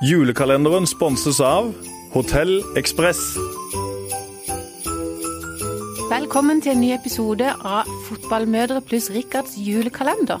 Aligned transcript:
Julekalenderen 0.00 0.86
sponses 0.88 1.42
av 1.44 1.74
Hotell 2.14 2.62
Ekspress. 2.80 3.18
Velkommen 6.08 6.62
til 6.64 6.72
en 6.72 6.80
ny 6.80 6.94
episode 6.94 7.50
av 7.60 7.88
Fotballmødre 8.06 8.80
pluss 8.80 9.10
Rikards 9.12 9.58
julekalender. 9.60 10.40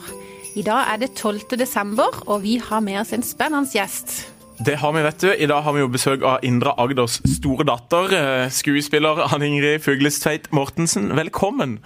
I 0.56 0.64
dag 0.64 0.88
er 0.94 1.02
det 1.02 1.10
12. 1.12 1.58
desember, 1.60 2.08
og 2.24 2.40
vi 2.46 2.56
har 2.56 2.80
med 2.80 3.02
oss 3.02 3.12
en 3.12 3.26
spennende 3.26 3.68
gjest. 3.76 4.30
Det 4.64 4.78
har 4.80 4.96
vi, 4.96 5.02
vet 5.04 5.20
du. 5.20 5.28
I 5.28 5.50
dag 5.52 5.60
har 5.68 5.76
vi 5.76 5.84
jo 5.84 5.92
besøk 5.92 6.24
av 6.24 6.40
Indre 6.42 6.72
Agders 6.80 7.20
store 7.28 7.68
datter, 7.68 8.16
eh, 8.16 8.48
skuespiller 8.48 9.26
Ann 9.28 9.44
Ingrid 9.44 9.84
Fuglestveit 9.84 10.48
Mortensen. 10.56 11.12
Velkommen. 11.20 11.82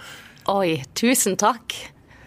Oi, 0.47 0.79
tusen 0.95 1.35
takk. 1.35 1.75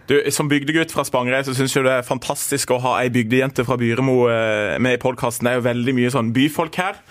Du, 0.09 0.17
Som 0.33 0.49
bygdegutt 0.49 0.93
fra 0.95 1.05
Spangereid 1.05 1.45
så 1.45 1.55
syns 1.57 1.75
jeg 1.77 1.85
det 1.85 1.99
er 1.99 2.07
fantastisk 2.07 2.73
å 2.73 2.81
ha 2.81 2.95
ei 3.03 3.11
bygdejente 3.13 3.65
fra 3.69 3.77
Byremo 3.81 4.23
eh, 4.33 4.79
med 4.81 4.97
i 4.97 5.01
podkasten. 5.03 5.45
Det 5.45 5.53
er 5.53 5.59
jo 5.61 5.67
veldig 5.67 5.95
mye 5.99 6.13
sånn 6.15 6.31
byfolk 6.37 6.79
her. 6.81 7.03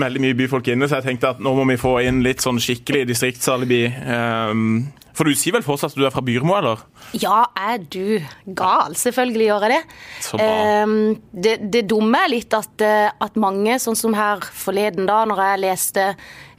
Veldig 0.00 0.22
mye 0.24 0.36
byfolk 0.36 0.72
inne, 0.72 0.88
så 0.90 0.98
jeg 0.98 1.06
tenkte 1.06 1.30
at 1.36 1.38
nå 1.40 1.52
må 1.56 1.64
vi 1.70 1.78
få 1.80 2.00
inn 2.04 2.18
litt 2.26 2.42
sånn 2.42 2.58
skikkelig 2.60 3.06
distriktsalibi. 3.12 3.84
Um, 4.04 4.90
for 5.20 5.28
du 5.28 5.36
sier 5.36 5.52
vel 5.52 5.64
fortsatt 5.66 5.92
at 5.92 6.00
du 6.00 6.06
er 6.08 6.12
fra 6.14 6.22
Byrmo, 6.24 6.54
eller? 6.56 6.80
Ja, 7.20 7.42
er 7.60 7.82
du 7.92 8.22
gal? 8.56 8.94
Selvfølgelig 8.96 9.46
gjør 9.50 9.66
jeg 9.68 9.74
det. 9.76 10.40
Ehm, 10.40 10.94
det, 11.36 11.54
det 11.74 11.82
dumme 11.92 12.22
er 12.24 12.32
litt 12.32 12.56
at, 12.56 12.80
eh, 12.86 13.10
at 13.20 13.36
mange, 13.40 13.76
sånn 13.84 13.98
som 14.00 14.16
her 14.16 14.40
forleden 14.40 15.04
da, 15.10 15.20
når 15.28 15.42
jeg 15.44 15.62
leste 15.66 16.06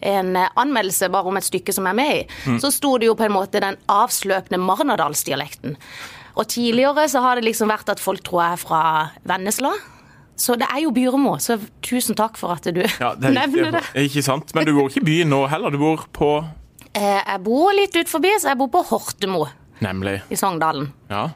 en 0.05 0.35
eh, 0.37 0.51
anmeldelse 0.61 1.09
bare 1.13 1.29
om 1.33 1.37
et 1.41 1.47
stykke 1.49 1.73
som 1.73 1.89
jeg 1.89 1.95
er 1.97 1.99
med 2.03 2.13
i, 2.19 2.21
Mm. 2.51 2.59
så 2.61 2.69
sto 2.73 2.95
det 3.01 3.09
jo 3.09 3.17
på 3.17 3.25
en 3.27 3.33
måte 3.35 3.59
den 3.61 3.77
avsløpende 3.89 4.61
marnardalsdialekten. 4.61 5.75
Og 6.37 6.47
tidligere 6.47 7.09
så 7.11 7.19
har 7.25 7.35
det 7.41 7.43
liksom 7.49 7.67
vært 7.73 7.89
at 7.91 7.99
folk 7.99 8.21
tror 8.23 8.43
jeg 8.45 8.53
er 8.55 8.61
fra 8.61 8.83
Vennesla. 9.27 9.73
Så 10.41 10.55
det 10.57 10.65
er 10.73 10.79
jo 10.85 10.93
Byremo, 10.95 11.35
så 11.43 11.57
tusen 11.85 12.15
takk 12.17 12.37
for 12.39 12.55
at 12.55 12.63
du 12.73 12.79
Ja, 12.81 13.11
det 13.19 13.29
er 13.29 13.35
nevner 13.41 13.75
det. 13.75 13.83
ikke, 14.07 14.23
sant? 14.25 14.53
Men 14.55 14.65
du 14.65 14.71
bor 14.77 14.87
ikke 14.89 15.03
i 15.03 15.09
byen 15.09 15.29
nå 15.33 15.43
heller, 15.51 15.69
du 15.73 15.77
bor 15.81 16.05
på 16.15 16.31
Jeg 16.95 17.39
bor 17.45 17.71
litt 17.77 17.95
ut 17.95 18.09
forbi, 18.11 18.33
så 18.41 18.51
jeg 18.51 18.59
bor 18.59 18.67
på 18.73 18.81
Hortemo 18.89 19.45
Nemlig. 19.81 20.17
i 20.29 20.35
Sogndalen. 20.37 20.89
Ja. 21.09 21.29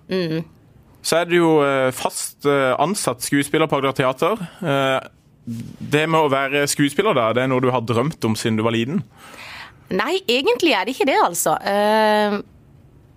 Så 1.05 1.19
er 1.21 1.29
du 1.29 1.35
jo 1.37 1.51
eh, 1.63 1.91
fast 1.95 2.45
eh, 2.49 2.73
ansatt 2.81 3.21
skuespiller 3.23 3.69
på 3.71 3.77
Agder 3.79 3.95
Teater. 3.97 4.41
Eh, 4.61 5.11
Det 5.45 6.07
med 6.09 6.25
å 6.25 6.29
være 6.33 6.63
skuespiller, 6.67 7.13
da, 7.13 7.27
det 7.37 7.43
er 7.43 7.49
noe 7.51 7.61
du 7.61 7.69
har 7.69 7.83
drømt 7.85 8.23
om 8.25 8.33
siden 8.35 8.57
du 8.57 8.63
var 8.65 8.73
liten? 8.73 9.03
Nei, 9.93 10.15
egentlig 10.25 10.73
er 10.73 10.85
det 10.87 10.95
ikke 10.95 11.05
det, 11.05 11.19
altså. 11.21 11.53
Eh, 11.61 12.39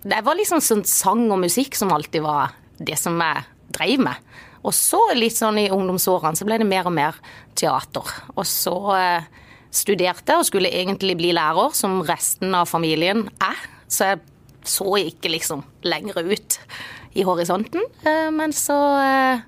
Det 0.05 0.19
var 0.23 0.37
liksom 0.37 0.61
sånn 0.61 0.85
sang 0.87 1.25
og 1.33 1.39
musikk 1.41 1.75
som 1.75 1.91
alltid 1.91 2.21
var 2.23 2.53
det 2.79 2.95
som 3.01 3.17
jeg 3.19 3.43
drev 3.75 3.99
med. 4.05 4.15
Og 4.63 4.71
så 4.75 4.99
litt 5.17 5.33
sånn 5.35 5.57
i 5.59 5.69
ungdomsårene 5.73 6.37
så 6.37 6.45
ble 6.45 6.57
det 6.61 6.67
mer 6.69 6.85
og 6.87 6.93
mer 6.95 7.17
teater. 7.57 8.05
Og 8.35 8.45
så 8.47 8.75
eh, 8.95 9.23
studerte 9.71 10.37
og 10.39 10.45
skulle 10.47 10.71
egentlig 10.73 11.17
bli 11.19 11.33
lærer, 11.35 11.73
som 11.77 12.01
resten 12.07 12.55
av 12.57 12.69
familien 12.69 13.27
er. 13.43 13.59
Så 13.89 14.11
jeg 14.13 14.21
så 14.69 14.87
ikke 15.01 15.31
liksom 15.31 15.63
lenger 15.87 16.25
ut 16.29 16.59
i 17.17 17.23
horisonten. 17.25 17.81
Eh, 18.05 18.29
Men 18.31 18.53
så, 18.53 18.77
eh, 19.01 19.39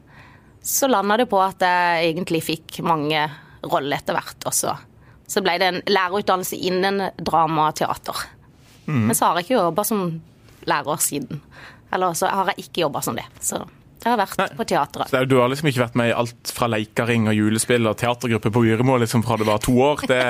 så 0.62 0.88
landa 0.90 1.18
det 1.18 1.30
på 1.30 1.42
at 1.42 1.60
jeg 1.62 2.14
egentlig 2.14 2.44
fikk 2.44 2.82
mange 2.86 3.30
roller 3.64 3.98
etter 3.98 4.14
hvert. 4.18 4.46
også. 4.46 4.76
så, 4.76 4.78
så 5.28 5.42
ble 5.42 5.58
det 5.60 5.68
en 5.68 5.82
lærerutdannelse 5.88 6.58
innen 6.58 7.10
dramateater. 7.18 8.16
Men 8.86 9.16
så 9.16 9.26
har 9.30 9.38
jeg 9.38 9.46
ikke 9.46 9.60
jobba 9.62 9.84
som 9.88 10.22
lærer 10.68 10.98
siden. 11.00 11.42
Eller 11.94 12.14
så 12.18 12.28
har 12.28 12.50
jeg 12.52 12.66
ikke 12.66 12.82
jobba 12.82 13.02
som 13.02 13.16
det. 13.16 13.24
Så 13.40 13.62
jeg 14.02 14.10
har 14.10 14.18
vært 14.18 14.40
Nei. 14.40 14.48
på 14.58 14.66
teatret. 14.66 15.12
Så 15.12 15.20
Du 15.30 15.36
har 15.38 15.52
liksom 15.52 15.68
ikke 15.70 15.84
vært 15.84 15.98
med 16.00 16.10
i 16.10 16.14
alt 16.18 16.52
fra 16.56 16.70
leikaring 16.72 17.28
og 17.30 17.36
julespill 17.38 17.86
og 17.90 18.00
teatergruppe 18.02 18.50
på 18.54 18.64
Yremo 18.72 18.96
liksom 19.02 19.22
fra 19.26 19.38
du 19.38 19.44
var 19.46 19.62
to 19.62 19.76
år. 19.78 20.02
Det, 20.10 20.22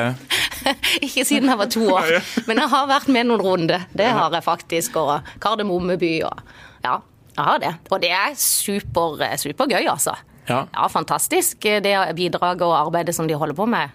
Ikke 1.08 1.24
siden 1.28 1.48
jeg 1.48 1.60
var 1.62 1.70
to 1.72 1.86
år, 1.94 2.12
men 2.50 2.60
jeg 2.60 2.74
har 2.74 2.90
vært 2.92 3.08
med 3.16 3.30
noen 3.30 3.46
runder. 3.46 3.88
Det 3.96 4.10
har 4.12 4.36
jeg 4.36 4.44
faktisk. 4.44 5.00
Og 5.00 5.32
Kardemommeby 5.44 6.18
og 6.28 6.44
Ja, 6.84 6.98
jeg 7.38 7.48
har 7.48 7.64
det. 7.64 7.72
Og 7.90 8.04
det 8.04 8.12
er 8.12 8.36
super, 8.36 9.24
supergøy, 9.40 9.86
altså. 9.88 10.18
Ja. 10.50 10.66
ja, 10.74 10.88
fantastisk 10.92 11.64
det 11.86 11.96
bidraget 12.18 12.64
og 12.66 12.74
arbeidet 12.76 13.16
som 13.16 13.28
de 13.30 13.38
holder 13.40 13.56
på 13.56 13.70
med. 13.70 13.94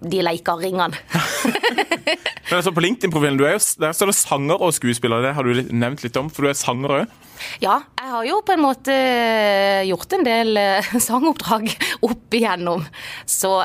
De 0.00 0.22
leikaringene. 0.24 0.96
men 2.04 2.56
altså 2.58 2.72
på 2.74 2.84
LinkedIn-profilen 2.84 3.38
du 3.40 3.44
er 3.48 3.56
jo, 3.56 3.62
der 3.82 3.94
står 3.96 4.10
det 4.10 4.16
sanger 4.18 4.62
og 4.62 4.74
skuespiller. 4.76 5.24
Det 5.24 5.34
har 5.36 5.46
du 5.46 5.74
nevnt 5.74 6.04
litt 6.04 6.18
om, 6.20 6.30
for 6.32 6.44
du 6.44 6.50
er 6.52 6.58
sanger 6.58 6.96
òg. 6.98 7.18
Ja, 7.64 7.80
jeg 8.00 8.12
har 8.12 8.28
jo 8.28 8.38
på 8.46 8.54
en 8.54 8.64
måte 8.64 8.96
gjort 9.88 10.16
en 10.16 10.26
del 10.26 10.60
eh, 10.60 10.94
sangoppdrag 11.08 11.70
opp 12.06 12.38
igjennom. 12.38 12.86
Så 13.26 13.56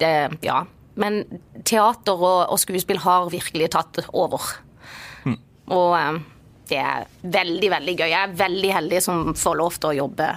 det, 0.00 0.14
ja. 0.46 0.64
Men 1.00 1.22
teater 1.64 2.18
og, 2.18 2.50
og 2.50 2.60
skuespill 2.60 3.00
har 3.04 3.30
virkelig 3.32 3.72
tatt 3.76 4.02
over. 4.10 4.50
Og 5.70 5.94
eh, 5.96 6.20
det 6.70 6.78
er 6.82 7.08
veldig, 7.22 7.70
veldig 7.72 7.96
gøy. 7.96 8.08
Jeg 8.10 8.20
er 8.20 8.38
veldig 8.38 8.76
heldig 8.76 9.02
som 9.04 9.32
får 9.38 9.58
lov 9.58 9.78
til 9.78 9.92
å 9.92 9.98
jobbe 10.04 10.30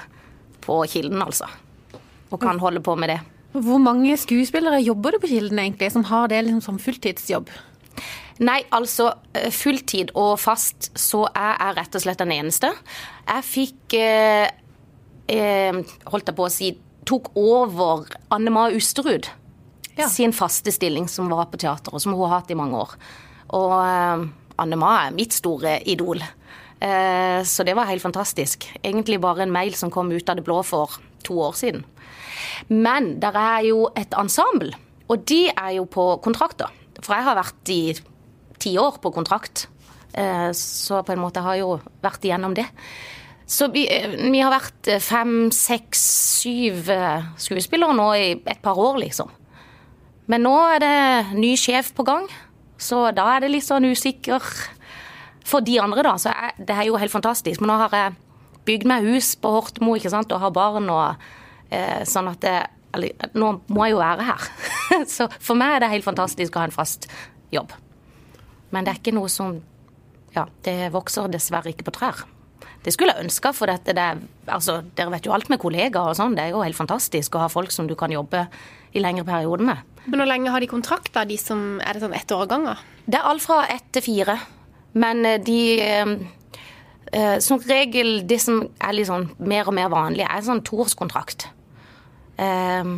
på 0.63 0.79
Kilden, 0.89 1.21
altså. 1.25 1.49
Og 2.33 2.41
kan 2.41 2.61
holde 2.61 2.81
på 2.81 2.95
med 2.97 3.13
det. 3.13 3.19
Hvor 3.53 3.77
mange 3.81 4.15
skuespillere 4.17 4.81
jobber 4.81 5.13
du 5.13 5.19
på 5.21 5.29
Kilden 5.29 5.59
egentlig, 5.61 5.91
som 5.93 6.05
har 6.09 6.27
det 6.31 6.41
liksom 6.47 6.63
som 6.65 6.79
fulltidsjobb? 6.81 7.51
Nei, 8.41 8.63
altså 8.73 9.11
eh, 9.37 9.51
fulltid 9.53 10.09
og 10.17 10.39
fast 10.41 10.89
så 10.97 11.27
er 11.37 11.53
jeg 11.59 11.75
rett 11.77 11.97
og 11.99 12.01
slett 12.01 12.23
den 12.23 12.33
eneste. 12.33 12.71
Jeg 13.27 13.45
fikk 13.45 13.95
eh, 13.99 14.47
eh, 15.29 15.77
Holdt 16.09 16.31
jeg 16.31 16.37
på 16.39 16.47
å 16.47 16.51
si 16.53 16.71
Tok 17.05 17.33
over 17.37 18.07
Anne 18.33 18.49
Ma 18.55 18.69
Usterud 18.73 19.27
Ja. 19.99 20.07
sin 20.09 20.31
faste 20.33 20.71
stilling 20.73 21.05
som 21.11 21.27
var 21.29 21.49
på 21.51 21.59
teateret, 21.61 22.01
som 22.01 22.15
hun 22.15 22.23
har 22.25 22.39
hatt 22.39 22.51
i 22.51 22.57
mange 22.57 22.79
år. 22.79 22.95
Og 23.53 23.73
eh, 23.77 24.25
Anne 24.63 24.79
Ma 24.81 24.95
er 25.03 25.13
mitt 25.13 25.35
store 25.35 25.77
idol. 25.85 26.23
Eh, 26.81 27.39
så 27.45 27.63
det 27.67 27.75
var 27.77 27.91
helt 27.91 28.01
fantastisk. 28.01 28.65
Egentlig 28.81 29.21
bare 29.21 29.45
en 29.45 29.53
mail 29.53 29.75
som 29.77 29.91
kom 29.93 30.09
ut 30.11 30.29
av 30.31 30.39
det 30.39 30.45
blå 30.47 30.61
for 30.65 30.97
to 31.25 31.39
år 31.41 31.57
siden. 31.57 31.83
Men 32.69 33.17
der 33.21 33.35
er 33.39 33.65
jo 33.67 33.87
et 33.99 34.13
ensemble, 34.17 34.73
og 35.11 35.25
de 35.29 35.47
er 35.51 35.75
jo 35.77 35.85
på 35.89 36.07
kontrakter. 36.23 36.71
For 37.01 37.15
jeg 37.17 37.27
har 37.27 37.39
vært 37.39 37.71
i 37.73 37.81
ti 38.63 38.75
år 38.79 38.99
på 39.03 39.11
kontrakt, 39.13 39.67
eh, 40.13 40.51
så 40.55 41.03
på 41.03 41.13
en 41.13 41.23
måte 41.23 41.43
har 41.43 41.57
jeg 41.57 41.65
jo 41.65 41.79
vært 42.03 42.23
igjennom 42.23 42.55
det. 42.55 42.65
Så 43.45 43.67
vi, 43.73 43.85
eh, 43.91 44.07
vi 44.07 44.39
har 44.39 44.53
vært 44.53 44.87
eh, 44.87 45.03
fem, 45.03 45.51
seks, 45.51 46.03
syv 46.43 46.87
skuespillere 47.37 47.95
nå 47.95 48.09
i 48.15 48.31
et 48.37 48.61
par 48.63 48.79
år, 48.79 49.01
liksom. 49.03 49.29
Men 50.27 50.45
nå 50.47 50.55
er 50.75 50.79
det 50.79 51.35
ny 51.35 51.55
sjef 51.59 51.91
på 51.93 52.05
gang, 52.07 52.29
så 52.79 53.11
da 53.15 53.27
er 53.35 53.43
det 53.43 53.51
litt 53.51 53.67
sånn 53.67 53.85
usikker 53.91 54.43
for 55.43 55.59
de 55.59 55.79
andre, 55.83 56.03
da. 56.05 56.15
Så 56.15 56.31
jeg, 56.31 56.67
det 56.67 56.75
er 56.77 56.87
jo 56.87 56.99
helt 56.99 57.11
fantastisk. 57.11 57.59
Men 57.61 57.73
nå 57.73 57.79
har 57.83 57.97
jeg 57.97 58.15
bygd 58.67 58.87
meg 58.89 59.07
hus 59.07 59.33
på 59.39 59.51
Hortmo 59.55 59.95
ikke 59.97 60.11
sant? 60.13 60.31
og 60.31 60.43
har 60.43 60.53
barn 60.55 60.89
og 60.91 61.25
eh, 61.73 62.03
sånn 62.07 62.29
at 62.31 62.41
det, 62.43 62.55
eller, 62.93 63.29
Nå 63.37 63.51
må 63.73 63.87
jeg 63.87 63.95
jo 63.95 64.01
være 64.01 64.27
her. 64.27 64.49
så 65.15 65.29
for 65.39 65.59
meg 65.59 65.77
er 65.77 65.85
det 65.85 65.93
helt 65.95 66.07
fantastisk 66.07 66.55
å 66.55 66.63
ha 66.63 66.69
en 66.69 66.75
fast 66.75 67.09
jobb. 67.53 67.73
Men 68.73 68.85
det 68.85 68.93
er 68.93 69.01
ikke 69.01 69.15
noe 69.15 69.31
som 69.31 69.59
Ja, 70.33 70.47
det 70.65 70.89
vokser 70.95 71.29
dessverre 71.29 71.69
ikke 71.69 71.85
på 71.85 71.93
trær. 71.93 72.23
Det 72.83 72.91
skulle 72.91 73.13
jeg 73.13 73.27
ønske, 73.27 73.51
for 73.55 73.69
dette, 73.69 73.93
det, 73.95 74.05
altså, 74.51 74.79
dere 74.97 75.13
vet 75.13 75.27
jo 75.27 75.33
alt 75.35 75.47
med 75.51 75.61
kollegaer 75.61 76.09
og 76.09 76.17
sånn. 76.17 76.33
Det 76.35 76.47
er 76.47 76.55
jo 76.55 76.63
helt 76.65 76.75
fantastisk 76.75 77.37
å 77.37 77.43
ha 77.45 77.51
folk 77.51 77.71
som 77.71 77.87
du 77.87 77.93
kan 77.95 78.11
jobbe 78.11 78.47
i 78.93 79.03
lengre 79.03 79.23
perioder 79.27 79.69
med. 79.69 79.93
Men 80.03 80.19
hvor 80.19 80.27
lenge 80.27 80.51
har 80.51 80.59
de 80.59 80.67
kontrakt, 80.71 81.13
da? 81.15 81.23
De 81.29 81.37
som, 81.39 81.77
er 81.79 81.95
det 81.95 82.03
sånn 82.03 82.17
ett 82.17 82.33
år 82.33 82.43
av 82.43 82.49
gangen? 82.51 82.81
Det 83.05 83.19
er 83.19 83.29
alt 83.29 83.45
fra 83.45 83.61
ett 83.71 83.87
til 83.95 84.03
fire. 84.03 84.35
Men 84.99 85.23
eh, 85.25 85.39
de 85.41 85.59
eh, 87.13 87.33
eh, 87.33 87.39
Som 87.39 87.61
regel, 87.69 88.27
det 88.27 88.39
som 88.41 88.63
er 88.81 88.95
litt 88.97 89.09
sånn 89.09 89.29
mer 89.39 89.69
og 89.69 89.77
mer 89.77 89.91
vanlig, 89.93 90.25
er 90.27 90.45
sånn 90.45 90.63
toårskontrakt. 90.65 91.47
Eh, 92.37 92.95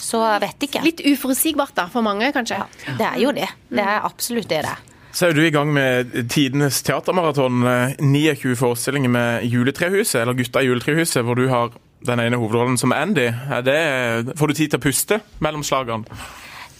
så 0.00 0.22
jeg 0.24 0.44
vet 0.46 0.68
ikke. 0.68 0.84
Litt 0.86 1.02
uforutsigbart 1.04 1.74
da, 1.76 1.88
for 1.92 2.06
mange, 2.06 2.30
kanskje? 2.32 2.62
Det 2.96 3.04
er 3.04 3.18
jo 3.20 3.34
det. 3.36 3.50
Det 3.68 3.84
er 3.84 4.06
absolutt 4.06 4.48
det 4.48 4.62
det 4.64 4.72
er. 4.72 4.86
Så 5.12 5.26
er 5.26 5.34
du 5.34 5.42
i 5.42 5.50
gang 5.50 5.72
med 5.74 6.12
tidenes 6.30 6.82
teatermaraton. 6.86 7.64
eh, 7.66 7.94
29 7.98 8.56
forestillinger 8.56 9.10
med 9.10 9.44
Juletrehuset, 9.44 10.20
eller 10.22 10.38
Gutta 10.38 10.62
i 10.62 10.70
Juletrehuset, 10.70 11.24
hvor 11.24 11.34
du 11.34 11.48
har 11.48 11.72
den 12.06 12.20
ene 12.20 12.38
hovedrollen 12.40 12.78
som 12.78 12.92
Andy. 12.92 13.26
Er 13.50 13.60
det, 13.60 14.36
får 14.38 14.46
du 14.46 14.54
tid 14.54 14.70
til 14.70 14.78
å 14.78 14.82
puste 14.82 15.20
mellom 15.40 15.64
slagene? 15.66 16.04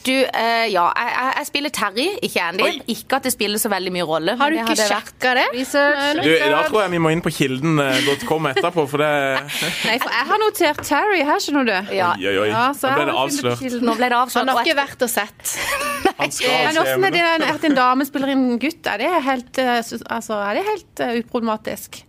Du, 0.01 0.13
uh, 0.17 0.65
ja, 0.73 0.87
jeg, 0.97 1.09
jeg- 1.13 1.33
jeg 1.37 1.47
spiller 1.47 1.73
Terry, 1.77 2.07
ikke 2.25 2.41
Andy. 2.41 2.63
Oi. 2.65 2.79
Ikke 2.89 3.19
at 3.19 3.27
det 3.29 3.33
spiller 3.35 3.61
så 3.61 3.69
veldig 3.69 3.91
mye 3.93 4.07
rolle. 4.09 4.35
Har 4.41 4.49
du 4.49 4.57
ikke 4.57 4.73
det 4.73 4.87
hadde 4.87 4.95
vært- 4.95 5.11
sjekka 5.11 5.33
det? 5.37 5.45
Research. 5.59 6.23
Du, 6.25 6.31
da 6.55 6.63
tror 6.71 6.81
jeg 6.87 6.91
vi 6.95 7.01
må 7.05 7.11
inn 7.13 7.21
på 7.21 7.33
kilden.com 7.37 8.47
etterpå, 8.53 8.87
for 8.89 9.03
det 9.05 9.11
Nei, 9.91 9.99
for 10.01 10.09
jeg 10.17 10.27
har 10.31 10.41
notert 10.41 10.81
Terry 10.89 11.21
her, 11.29 11.43
skjønner 11.45 11.69
du. 11.69 11.93
Ja. 11.99 12.15
Oi, 12.17 12.27
oi, 12.31 12.37
oi. 12.47 12.49
Ja, 12.49 12.63
så 12.73 12.89
Nå 12.89 12.97
ble 12.97 13.07
det 13.11 13.17
avslørt. 13.25 13.83
Nå 13.91 13.97
ble 14.01 14.09
det 14.15 14.19
avslørt. 14.23 14.41
Han 14.41 14.53
har 14.57 14.65
ikke 14.65 14.79
vært 14.81 15.05
og 15.05 15.11
sett. 15.13 15.57
Men 16.21 16.79
åssen 16.81 17.05
er 17.11 17.15
det 17.19 17.25
at 17.51 17.67
en 17.69 17.77
dame 17.77 18.07
spiller 18.09 18.33
en 18.33 18.47
gutt? 18.63 18.87
Er 18.89 19.03
det 19.05 19.11
helt, 19.27 19.59
eh, 19.61 19.81
altså, 20.09 20.39
er 20.49 20.57
det 20.61 20.65
helt 20.69 21.03
uh, 21.05 21.13
uproblematisk? 21.21 22.01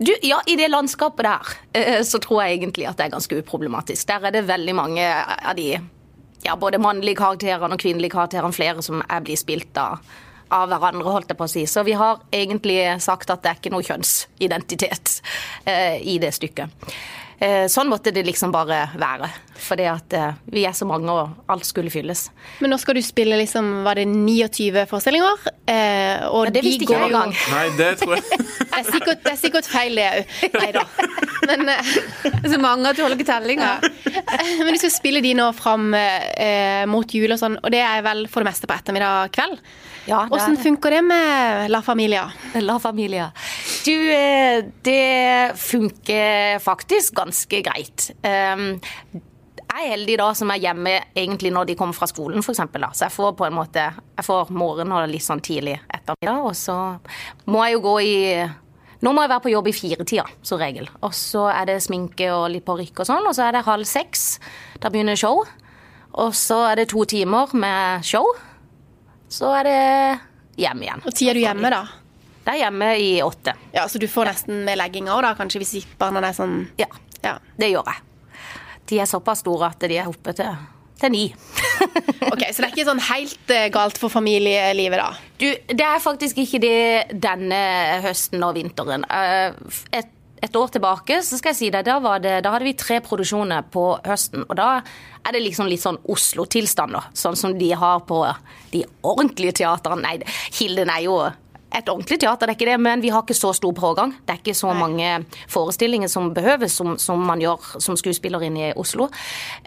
Du, 0.00 0.10
ja, 0.24 0.40
I 0.44 0.56
det 0.60 0.66
landskapet 0.68 1.24
der 1.24 2.02
så 2.04 2.18
tror 2.20 2.42
jeg 2.44 2.58
egentlig 2.58 2.84
at 2.88 2.98
det 2.98 3.06
er 3.06 3.12
ganske 3.14 3.38
uproblematisk. 3.40 4.04
Der 4.08 4.26
er 4.28 4.34
det 4.34 4.42
veldig 4.48 4.74
mange 4.76 5.04
av 5.08 5.54
de 5.56 5.70
ja, 6.46 6.54
både 6.56 6.80
mannlige 6.82 7.18
karakterene 7.20 7.76
og 7.76 7.82
kvinnelige 7.82 8.14
karakterene, 8.14 8.54
flere 8.54 8.84
som 8.84 9.02
er 9.02 9.26
blir 9.26 9.38
spilt 9.40 9.76
av, 9.82 10.00
av 10.54 10.70
hverandre, 10.70 11.10
holdt 11.10 11.34
jeg 11.34 11.40
på 11.40 11.48
å 11.48 11.52
si. 11.52 11.66
Så 11.70 11.84
vi 11.86 11.96
har 11.98 12.22
egentlig 12.34 12.80
sagt 13.04 13.30
at 13.34 13.42
det 13.44 13.52
er 13.52 13.60
ikke 13.60 13.74
noe 13.74 13.86
kjønnsidentitet 13.86 15.20
eh, 15.66 16.00
i 16.06 16.18
det 16.22 16.34
stykket. 16.36 16.90
Eh, 17.36 17.66
sånn 17.68 17.90
måtte 17.92 18.14
det 18.16 18.22
liksom 18.24 18.52
bare 18.54 18.86
være. 18.96 19.28
Fordi 19.60 19.84
at 19.90 20.14
eh, 20.16 20.38
vi 20.52 20.62
er 20.68 20.72
så 20.76 20.86
mange, 20.88 21.12
og 21.12 21.52
alt 21.52 21.66
skulle 21.68 21.92
fylles. 21.92 22.30
Men 22.64 22.72
nå 22.72 22.78
skal 22.80 22.96
du 22.96 23.02
spille 23.04 23.36
liksom, 23.40 23.82
var 23.84 24.00
det 24.00 24.06
29 24.08 24.86
forestillinger? 24.88 25.44
Eh, 25.68 26.24
og 26.30 26.48
Ja, 26.48 26.54
det 26.56 26.64
visste 26.64 26.86
de 26.86 26.88
ikke 26.88 27.00
jeg 27.02 27.10
engang. 27.10 27.34
Nei, 27.52 27.66
det 27.76 27.90
tror 28.00 28.16
jeg 28.16 28.24
Det 28.76 28.80
er 28.80 28.88
sikkert, 28.88 29.22
det 29.24 29.32
er 29.32 29.40
sikkert 29.40 29.68
feil, 29.68 30.00
det 30.00 30.08
òg. 30.12 30.36
Nei 30.56 30.70
da. 30.76 30.86
Men, 31.46 31.68
eh, 31.68 31.90
Så 32.50 32.60
mange 32.62 32.88
at 32.90 32.96
du 32.98 33.02
holder 33.04 33.18
ikke 33.18 33.28
tellinga. 33.28 33.72
men 34.62 34.72
vi 34.72 34.80
skal 34.80 34.94
spille 34.94 35.22
de 35.24 35.34
nå 35.38 35.50
fram 35.56 35.92
eh, 35.94 36.84
mot 36.90 37.14
jul 37.14 37.32
og 37.34 37.40
sånn, 37.40 37.58
og 37.62 37.72
det 37.74 37.82
er 37.84 38.04
vel 38.06 38.24
for 38.30 38.42
det 38.42 38.50
meste 38.52 38.70
på 38.70 38.76
ettermiddag 38.76 39.32
kveld? 39.36 39.60
Ja, 40.06 40.22
det 40.22 40.26
er 40.26 40.32
Hvordan 40.32 40.58
funker 40.62 40.94
det 40.94 41.04
med 41.04 41.70
La 41.74 41.80
Familia? 41.82 42.26
La 42.62 42.78
Familia. 42.82 43.30
Du, 43.84 43.94
eh, 44.14 44.62
det 44.86 45.56
funker 45.58 46.60
faktisk 46.62 47.16
ganske 47.18 47.62
greit. 47.66 48.10
Um, 48.22 48.80
Jeg 49.76 49.82
er 49.90 49.90
heldig 49.96 50.14
da 50.20 50.26
som 50.38 50.50
er 50.54 50.60
hjemme 50.62 50.92
egentlig 51.18 51.50
når 51.52 51.66
de 51.68 51.74
kommer 51.76 51.96
fra 51.96 52.06
skolen, 52.08 52.38
f.eks. 52.40 52.60
Så 52.94 53.02
jeg 53.02 53.12
får 53.12 53.32
på 53.36 53.46
en 53.48 53.56
måte 53.56 53.82
Jeg 53.82 54.24
får 54.24 54.52
morgen 54.54 54.92
og 54.94 55.08
litt 55.10 55.24
sånn 55.26 55.42
tidlig 55.44 55.74
ettermiddag, 55.90 56.46
og 56.46 56.54
så 56.56 56.76
må 57.50 57.64
jeg 57.66 57.74
jo 57.74 57.82
gå 57.84 57.96
i 58.06 58.16
nå 59.02 59.12
må 59.12 59.22
jeg 59.24 59.30
være 59.34 59.44
på 59.44 59.50
jobb 59.52 59.66
i 59.68 59.72
firetida, 59.76 60.24
som 60.42 60.58
regel. 60.60 60.88
Og 61.04 61.12
så 61.14 61.46
er 61.52 61.66
det 61.68 61.82
sminke 61.84 62.30
og 62.32 62.48
litt 62.54 62.64
parykk 62.64 63.02
og 63.04 63.08
sånn. 63.10 63.26
Og 63.28 63.34
så 63.36 63.44
er 63.48 63.52
det 63.58 63.64
halv 63.66 63.84
seks. 63.88 64.38
Da 64.80 64.88
begynner 64.92 65.16
show. 65.20 65.42
Og 66.16 66.32
så 66.34 66.62
er 66.70 66.76
det 66.80 66.88
to 66.94 67.04
timer 67.04 67.52
med 67.52 68.04
show. 68.08 68.24
Så 69.28 69.50
er 69.58 69.68
det 69.68 70.20
hjem 70.62 70.82
igjen. 70.86 71.02
Og 71.04 71.12
tid 71.14 71.28
er 71.32 71.34
du 71.36 71.40
hjemme, 71.44 71.70
da? 71.74 71.82
Det 72.46 72.54
er 72.54 72.60
hjemme 72.64 72.88
i 73.02 73.10
åtte. 73.26 73.52
Ja, 73.74 73.88
Så 73.90 73.98
du 73.98 74.06
får 74.08 74.30
nesten 74.30 74.64
med 74.64 74.78
legging 74.78 75.08
òg, 75.10 75.20
da, 75.26 75.34
kanskje, 75.34 75.60
hvis 75.60 75.86
barna 75.98 76.22
er 76.24 76.32
sånn 76.32 76.68
Ja, 76.78 76.86
Ja. 77.22 77.38
det 77.58 77.72
gjør 77.72 77.84
jeg. 77.90 78.02
De 78.86 79.00
er 79.00 79.06
såpass 79.10 79.40
store 79.42 79.66
at 79.66 79.80
de 79.80 79.96
er 79.98 80.06
oppe 80.06 80.32
til, 81.00 81.12
ni. 81.14 81.24
Ok, 82.32 82.42
Så 82.50 82.62
det 82.62 82.66
er 82.66 82.72
ikke 82.72 82.86
sånn 82.88 83.02
helt 83.10 83.52
eh, 83.52 83.68
galt 83.72 83.98
for 84.00 84.12
familielivet, 84.12 84.96
da? 84.98 85.10
Du, 85.38 85.46
det 85.68 85.84
er 85.84 86.00
faktisk 86.02 86.38
ikke 86.42 86.60
det 86.62 87.20
denne 87.22 87.58
høsten 88.04 88.42
og 88.44 88.56
vinteren. 88.56 89.04
Eh, 89.12 89.52
Et, 90.00 90.08
et 90.42 90.56
år 90.56 90.72
tilbake 90.72 91.20
så 91.24 91.38
skal 91.38 91.52
jeg 91.54 91.58
si 91.60 91.68
det, 91.72 91.84
da, 91.88 91.98
var 92.02 92.20
det, 92.24 92.38
da 92.44 92.52
hadde 92.54 92.66
vi 92.68 92.74
tre 92.76 92.98
produksjoner 93.04 93.68
på 93.72 93.84
høsten. 94.04 94.44
Og 94.48 94.56
da 94.58 94.70
er 95.26 95.32
det 95.36 95.42
liksom 95.44 95.68
litt 95.70 95.82
sånn 95.84 96.00
Oslo-tilstander, 96.12 97.08
sånn 97.16 97.36
som 97.38 97.56
de 97.58 97.70
har 97.76 98.02
på 98.08 98.20
de 98.72 98.84
ordentlige 99.06 99.56
teatrene. 99.62 100.02
Nei, 100.04 100.36
Hilden 100.58 100.92
er 100.92 101.04
jo 101.06 101.16
et 101.76 101.88
ordentlig 101.92 102.18
teater, 102.22 102.46
det 102.46 102.54
er 102.54 102.58
ikke 102.58 102.70
det, 102.70 102.78
men 102.82 103.02
vi 103.04 103.10
har 103.12 103.24
ikke 103.24 103.36
så 103.36 103.52
stor 103.56 103.74
pågang. 103.76 104.14
Det 104.24 104.34
er 104.34 104.40
ikke 104.40 104.56
så 104.56 104.72
mange 104.76 105.10
forestillinger 105.52 106.10
som 106.12 106.30
behøves 106.36 106.76
som, 106.78 106.94
som 107.00 107.20
man 107.28 107.42
gjør 107.42 107.76
som 107.82 107.98
skuespiller 108.00 108.46
inne 108.46 108.70
i 108.70 108.74
Oslo. 108.78 109.10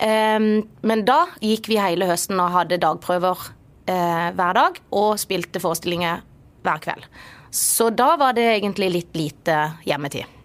Um, 0.01 0.49
men 0.81 1.05
da 1.07 1.21
gikk 1.43 1.69
vi 1.69 1.79
hele 1.81 2.09
høsten 2.09 2.39
og 2.41 2.53
hadde 2.55 2.81
dagprøver 2.81 3.45
uh, 3.45 4.27
hver 4.33 4.57
dag 4.57 4.81
og 4.89 5.13
spilte 5.21 5.61
forestillinger 5.61 6.25
hver 6.65 6.83
kveld. 6.83 7.05
Så 7.53 7.89
da 7.93 8.13
var 8.19 8.35
det 8.37 8.47
egentlig 8.57 8.91
litt 8.93 9.15
lite 9.17 9.61
hjemmetid. 9.85 10.38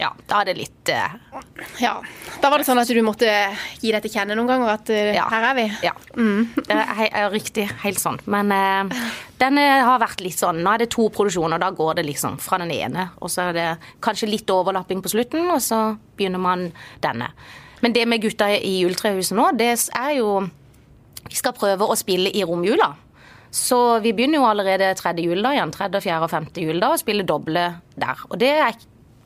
Ja, 0.00 0.10
da 0.28 0.40
er 0.42 0.48
det 0.50 0.54
litt 0.58 0.90
uh, 0.90 1.14
Ja. 1.80 1.92
Da 2.42 2.50
var 2.50 2.58
det 2.58 2.66
sånn 2.66 2.80
at 2.82 2.88
du 2.90 3.00
måtte 3.06 3.28
gi 3.80 3.92
deg 3.94 4.02
til 4.04 4.12
kjenne 4.16 4.34
noen 4.38 4.48
ganger 4.50 4.72
at 4.74 4.90
uh, 4.90 5.12
Ja. 5.14 5.26
her 5.30 5.46
er 5.52 5.58
vi? 5.58 5.66
Ja. 5.86 5.92
Det 6.68 6.74
er 6.74 6.94
he- 6.98 7.10
er 7.12 7.30
riktig. 7.34 7.68
Helt 7.84 8.00
sånn. 8.02 8.18
Men 8.30 8.50
uh, 8.54 9.04
den 9.40 9.58
eh, 9.60 9.82
har 9.84 10.00
vært 10.02 10.22
litt 10.24 10.38
sånn 10.38 10.62
Nå 10.64 10.72
er 10.74 10.84
det 10.84 10.90
to 10.94 11.08
produksjoner, 11.14 11.58
da 11.60 11.70
går 11.74 11.98
det 12.00 12.06
liksom 12.08 12.38
fra 12.42 12.58
den 12.62 12.72
ene. 12.74 13.08
Og 13.20 13.30
så 13.30 13.48
er 13.50 13.56
det 13.56 13.68
kanskje 14.04 14.30
litt 14.30 14.50
overlapping 14.50 15.02
på 15.04 15.12
slutten, 15.12 15.46
og 15.52 15.60
så 15.62 15.80
begynner 16.16 16.40
man 16.42 16.68
denne. 17.04 17.30
Men 17.84 17.92
det 17.92 18.06
med 18.08 18.22
gutta 18.22 18.46
i 18.54 18.78
Juletrehuset 18.80 19.36
nå, 19.36 19.50
det 19.58 19.72
er 19.98 20.12
jo 20.18 20.38
Vi 21.28 21.36
skal 21.38 21.52
prøve 21.56 21.84
å 21.88 21.96
spille 21.96 22.30
i 22.32 22.42
romjula. 22.44 22.92
Så 23.54 24.00
vi 24.02 24.10
begynner 24.12 24.40
jo 24.40 24.46
allerede 24.48 24.88
tredje 24.98 25.22
juledag 25.28 25.54
igjen. 25.54 25.70
Tredje, 25.72 26.00
fjerde 26.02 26.26
og 26.26 26.30
femte 26.32 26.60
juledag 26.64 26.96
og 26.96 27.00
spille 27.00 27.22
doble 27.28 27.62
der. 27.94 28.24
Og 28.30 28.38
det 28.42 28.50
er 28.50 28.74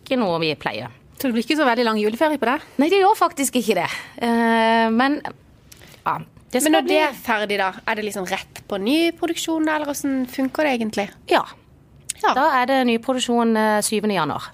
ikke 0.08 0.19
noe 0.20 0.40
vi 0.43 0.55
pleier. 0.58 0.90
Så 1.19 1.28
det 1.28 1.34
blir 1.34 1.44
ikke 1.44 1.58
så 1.58 1.66
veldig 1.69 1.84
lang 1.87 2.00
juleferie 2.00 2.38
på 2.40 2.46
det? 2.49 2.58
Nei, 2.78 2.88
det 2.93 3.00
gjør 3.02 3.16
faktisk 3.19 3.56
ikke 3.60 3.78
det. 3.81 3.88
Uh, 4.22 4.88
men 4.94 5.20
ja. 5.22 6.19
Det 6.49 6.62
Men 6.64 6.78
når 6.78 6.84
bli 6.87 6.94
det 6.94 7.00
er 7.05 7.16
ferdig, 7.20 7.56
da, 7.60 7.72
er 7.84 7.99
det 7.99 8.05
liksom 8.06 8.25
rett 8.25 8.62
på 8.70 8.78
ny 8.81 9.10
produksjon, 9.19 9.66
eller 9.69 9.84
hvordan 9.90 10.22
funker 10.32 10.64
det 10.64 10.70
egentlig? 10.78 11.05
Ja. 11.28 11.43
Ja. 12.22 12.31
Da 12.34 12.46
er 12.62 12.70
det 12.70 12.78
nyproduksjon 12.88 13.52
eh, 13.56 13.82
7. 13.84 13.99
januar. 14.10 14.46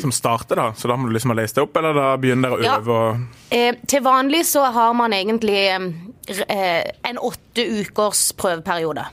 som 0.00 0.12
starter, 0.12 0.56
da. 0.56 0.66
Så 0.76 0.88
da 0.88 0.96
må 0.96 1.08
du 1.08 1.14
liksom 1.16 1.32
ha 1.32 1.38
lest 1.40 1.56
det 1.56 1.64
opp, 1.64 1.76
eller 1.80 1.96
da 1.96 2.10
begynner 2.20 2.52
dere 2.52 2.60
å 2.60 2.64
Ja. 2.64 2.76
øve 2.78 2.98
og 2.98 3.16
Eh, 3.56 3.74
til 3.88 4.02
vanlig 4.04 4.44
så 4.46 4.62
har 4.72 4.92
man 4.94 5.12
egentlig 5.12 5.56
eh, 5.68 6.84
en 7.08 7.18
åtte 7.18 7.64
ukers 7.80 8.32
prøveperiode. 8.36 9.06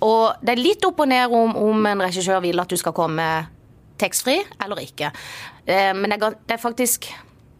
Og 0.00 0.40
det 0.42 0.56
er 0.56 0.62
litt 0.62 0.84
opp 0.84 1.00
og 1.00 1.08
ned 1.08 1.30
om, 1.30 1.54
om 1.56 1.86
en 1.86 2.00
regissør 2.00 2.40
vil 2.42 2.60
at 2.60 2.68
du 2.68 2.76
skal 2.76 2.92
komme 2.92 3.28
tekstfri 4.00 4.38
eller 4.64 4.82
ikke. 4.84 5.12
Eh, 5.66 5.92
men 5.96 6.10
det 6.14 6.22
er, 6.22 6.38
det 6.48 6.60
faktisk 6.62 7.10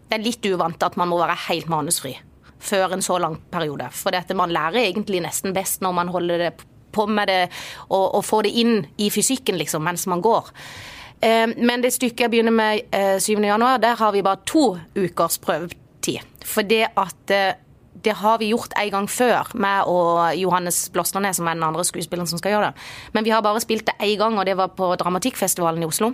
det 0.08 0.17
er 0.17 0.25
litt 0.25 0.46
uvant 0.49 0.82
at 0.82 0.96
man 0.96 1.11
må 1.11 1.19
være 1.20 1.37
helt 1.50 1.69
manusfri 1.69 2.14
før 2.58 2.96
en 2.96 3.05
så 3.05 3.19
lang 3.23 3.37
periode. 3.52 3.87
For 3.94 4.14
dette, 4.14 4.35
man 4.35 4.50
lærer 4.50 4.81
egentlig 4.81 5.20
nesten 5.23 5.55
best 5.55 5.85
når 5.85 5.94
man 5.94 6.08
holder 6.11 6.43
det 6.46 6.52
på 6.96 7.05
med 7.06 7.29
det 7.31 7.43
og, 7.90 8.17
og 8.19 8.25
får 8.25 8.49
det 8.49 8.55
inn 8.62 8.79
i 8.99 9.11
fysikken 9.14 9.58
liksom, 9.61 9.85
mens 9.85 10.06
man 10.11 10.25
går. 10.25 10.49
Eh, 11.20 11.46
Men 11.56 11.85
det 11.85 11.93
stykket 11.94 12.26
jeg 12.26 12.32
begynner 12.32 12.55
med 12.55 12.88
eh, 12.94 13.19
7. 13.20 13.37
januar, 13.44 13.79
der 13.82 14.00
har 14.00 14.12
vi 14.12 14.25
bare 14.25 14.43
to 14.46 14.79
ukers 14.96 15.38
prøvetid. 15.38 16.25
For 16.44 16.67
det 16.67 16.87
at 16.96 17.35
eh, 17.35 17.55
det 18.05 18.15
har 18.21 18.39
vi 18.41 18.53
gjort 18.53 18.75
en 18.79 18.91
gang 18.95 19.11
før, 19.11 19.53
meg 19.59 19.91
og 19.91 20.39
Johannes 20.39 20.81
Blåstadnes, 20.95 21.41
som 21.41 21.49
er 21.49 21.59
den 21.59 21.67
andre 21.67 21.85
skuespilleren 21.87 22.31
som 22.31 22.41
skal 22.41 22.56
gjøre 22.56 22.71
det. 22.71 22.89
Men 23.17 23.27
vi 23.27 23.35
har 23.35 23.45
bare 23.45 23.62
spilt 23.65 23.87
det 23.89 23.99
én 24.05 24.19
gang, 24.21 24.39
og 24.39 24.47
det 24.49 24.56
var 24.59 24.75
på 24.79 24.91
Dramatikkfestivalen 25.00 25.83
i 25.83 25.89
Oslo. 25.89 26.12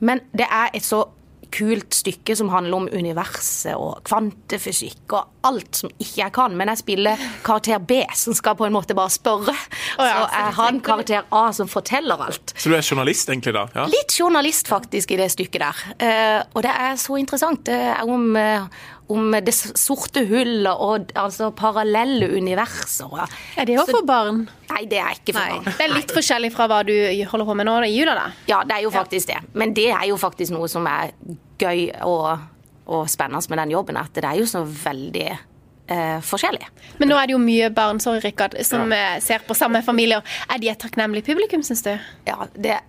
Men 0.00 0.22
det 0.32 0.48
er 0.48 0.72
et 0.74 0.86
så 0.86 1.04
kult 1.50 1.94
stykke 1.94 2.34
som 2.38 2.50
handler 2.52 2.76
om 2.78 2.86
universet 2.92 3.74
og 3.78 4.02
kvantefysikk 4.06 5.14
og 5.16 5.48
alt 5.48 5.80
som 5.82 5.90
ikke 5.96 6.20
jeg 6.22 6.34
kan. 6.36 6.54
Men 6.58 6.70
jeg 6.72 6.82
spiller 6.82 7.24
karakter 7.46 7.82
B, 7.82 8.00
som 8.16 8.36
skal 8.36 8.56
på 8.58 8.68
en 8.68 8.74
måte 8.74 8.96
bare 8.96 9.12
spørre. 9.12 9.54
Oh 9.98 10.06
ja, 10.06 10.22
så 10.28 10.44
har 10.60 10.70
en 10.70 10.82
karakter 10.84 11.26
A 11.34 11.42
som 11.56 11.70
forteller 11.70 12.22
alt. 12.28 12.54
Så 12.56 12.70
du 12.70 12.76
er 12.76 12.86
journalist, 12.86 13.30
egentlig, 13.32 13.54
da? 13.56 13.66
Ja? 13.74 13.88
Litt 13.90 14.14
journalist, 14.14 14.70
faktisk, 14.70 15.14
i 15.14 15.20
det 15.20 15.30
stykket 15.34 15.64
der. 15.64 15.82
Eh, 15.98 16.38
og 16.54 16.64
det 16.66 16.72
er 16.72 16.96
så 17.00 17.18
interessant. 17.20 17.64
Det 17.66 17.76
er 17.90 18.02
om, 18.06 18.30
eh, 18.36 18.68
om 19.10 19.34
det 19.44 19.54
sorte 19.54 20.22
hullet 20.28 20.70
og 20.70 21.10
altså 21.18 21.50
parallelle 21.56 22.28
universer. 22.36 23.10
Er 23.58 23.68
det 23.68 23.78
òg 23.82 23.90
for 23.90 24.06
barn? 24.06 24.44
Nei, 24.70 24.84
det 24.90 25.00
er 25.02 25.18
ikke 25.18 25.34
for 25.34 25.42
Nei. 25.42 25.58
barn. 25.58 25.76
Det 25.78 25.86
er 25.86 25.94
litt 25.96 26.14
forskjellig 26.14 26.52
fra 26.54 26.68
hva 26.70 26.80
du 26.86 26.94
holder 27.32 27.48
på 27.48 27.58
med 27.58 27.68
nå 27.68 27.76
i 27.88 27.92
jula, 27.92 28.14
da. 28.18 28.28
Ja, 28.50 28.62
det 28.66 28.78
er 28.78 28.86
jo 28.86 28.94
faktisk 28.94 29.32
det. 29.32 29.40
Men 29.58 29.74
det 29.76 29.90
er 29.90 30.06
jo 30.12 30.18
faktisk 30.20 30.54
noe 30.54 30.70
som 30.70 30.86
er 30.90 31.14
gøy 31.60 31.88
og, 32.06 32.46
og 32.86 33.06
spennende 33.10 33.52
med 33.52 33.64
den 33.64 33.74
jobben. 33.74 33.98
At 34.00 34.14
det 34.14 34.28
er 34.28 34.38
jo 34.38 34.46
så 34.50 34.62
veldig 34.64 35.26
eh, 35.30 36.18
forskjellig. 36.24 36.70
Men 37.02 37.12
nå 37.12 37.18
er 37.18 37.28
det 37.28 37.36
jo 37.36 37.42
mye 37.42 37.70
barn 37.74 38.00
sorry, 38.02 38.22
Rikard, 38.24 38.56
som 38.66 38.94
ja. 38.94 39.18
ser 39.24 39.44
på 39.46 39.58
samme 39.58 39.82
familier. 39.86 40.24
Er 40.48 40.62
de 40.62 40.70
et 40.72 40.80
takknemlig 40.80 41.24
publikum, 41.26 41.64
syns 41.66 41.82
du? 41.86 41.92
Ja, 42.30 42.46
det, 42.54 42.80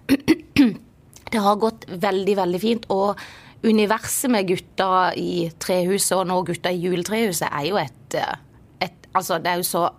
det 1.33 1.45
har 1.47 1.61
gått 1.61 1.89
veldig, 1.89 2.37
veldig 2.43 2.61
fint. 2.61 2.89
Og 2.93 3.19
universet 3.63 4.31
med 4.33 4.47
gutta 4.49 5.11
i 5.17 5.49
trehuset 5.61 6.15
og 6.17 6.27
nå 6.29 6.39
gutta 6.47 6.71
i 6.73 6.81
juletrehuset 6.81 7.47
er 7.49 7.67
jo 7.69 7.81
et, 7.81 8.17
eh, 8.17 8.35
et 8.81 9.07
Altså, 9.13 9.37
det 9.39 9.47
er 9.51 9.55
jo 9.59 9.63
så 9.63 9.89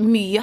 mye. 0.00 0.42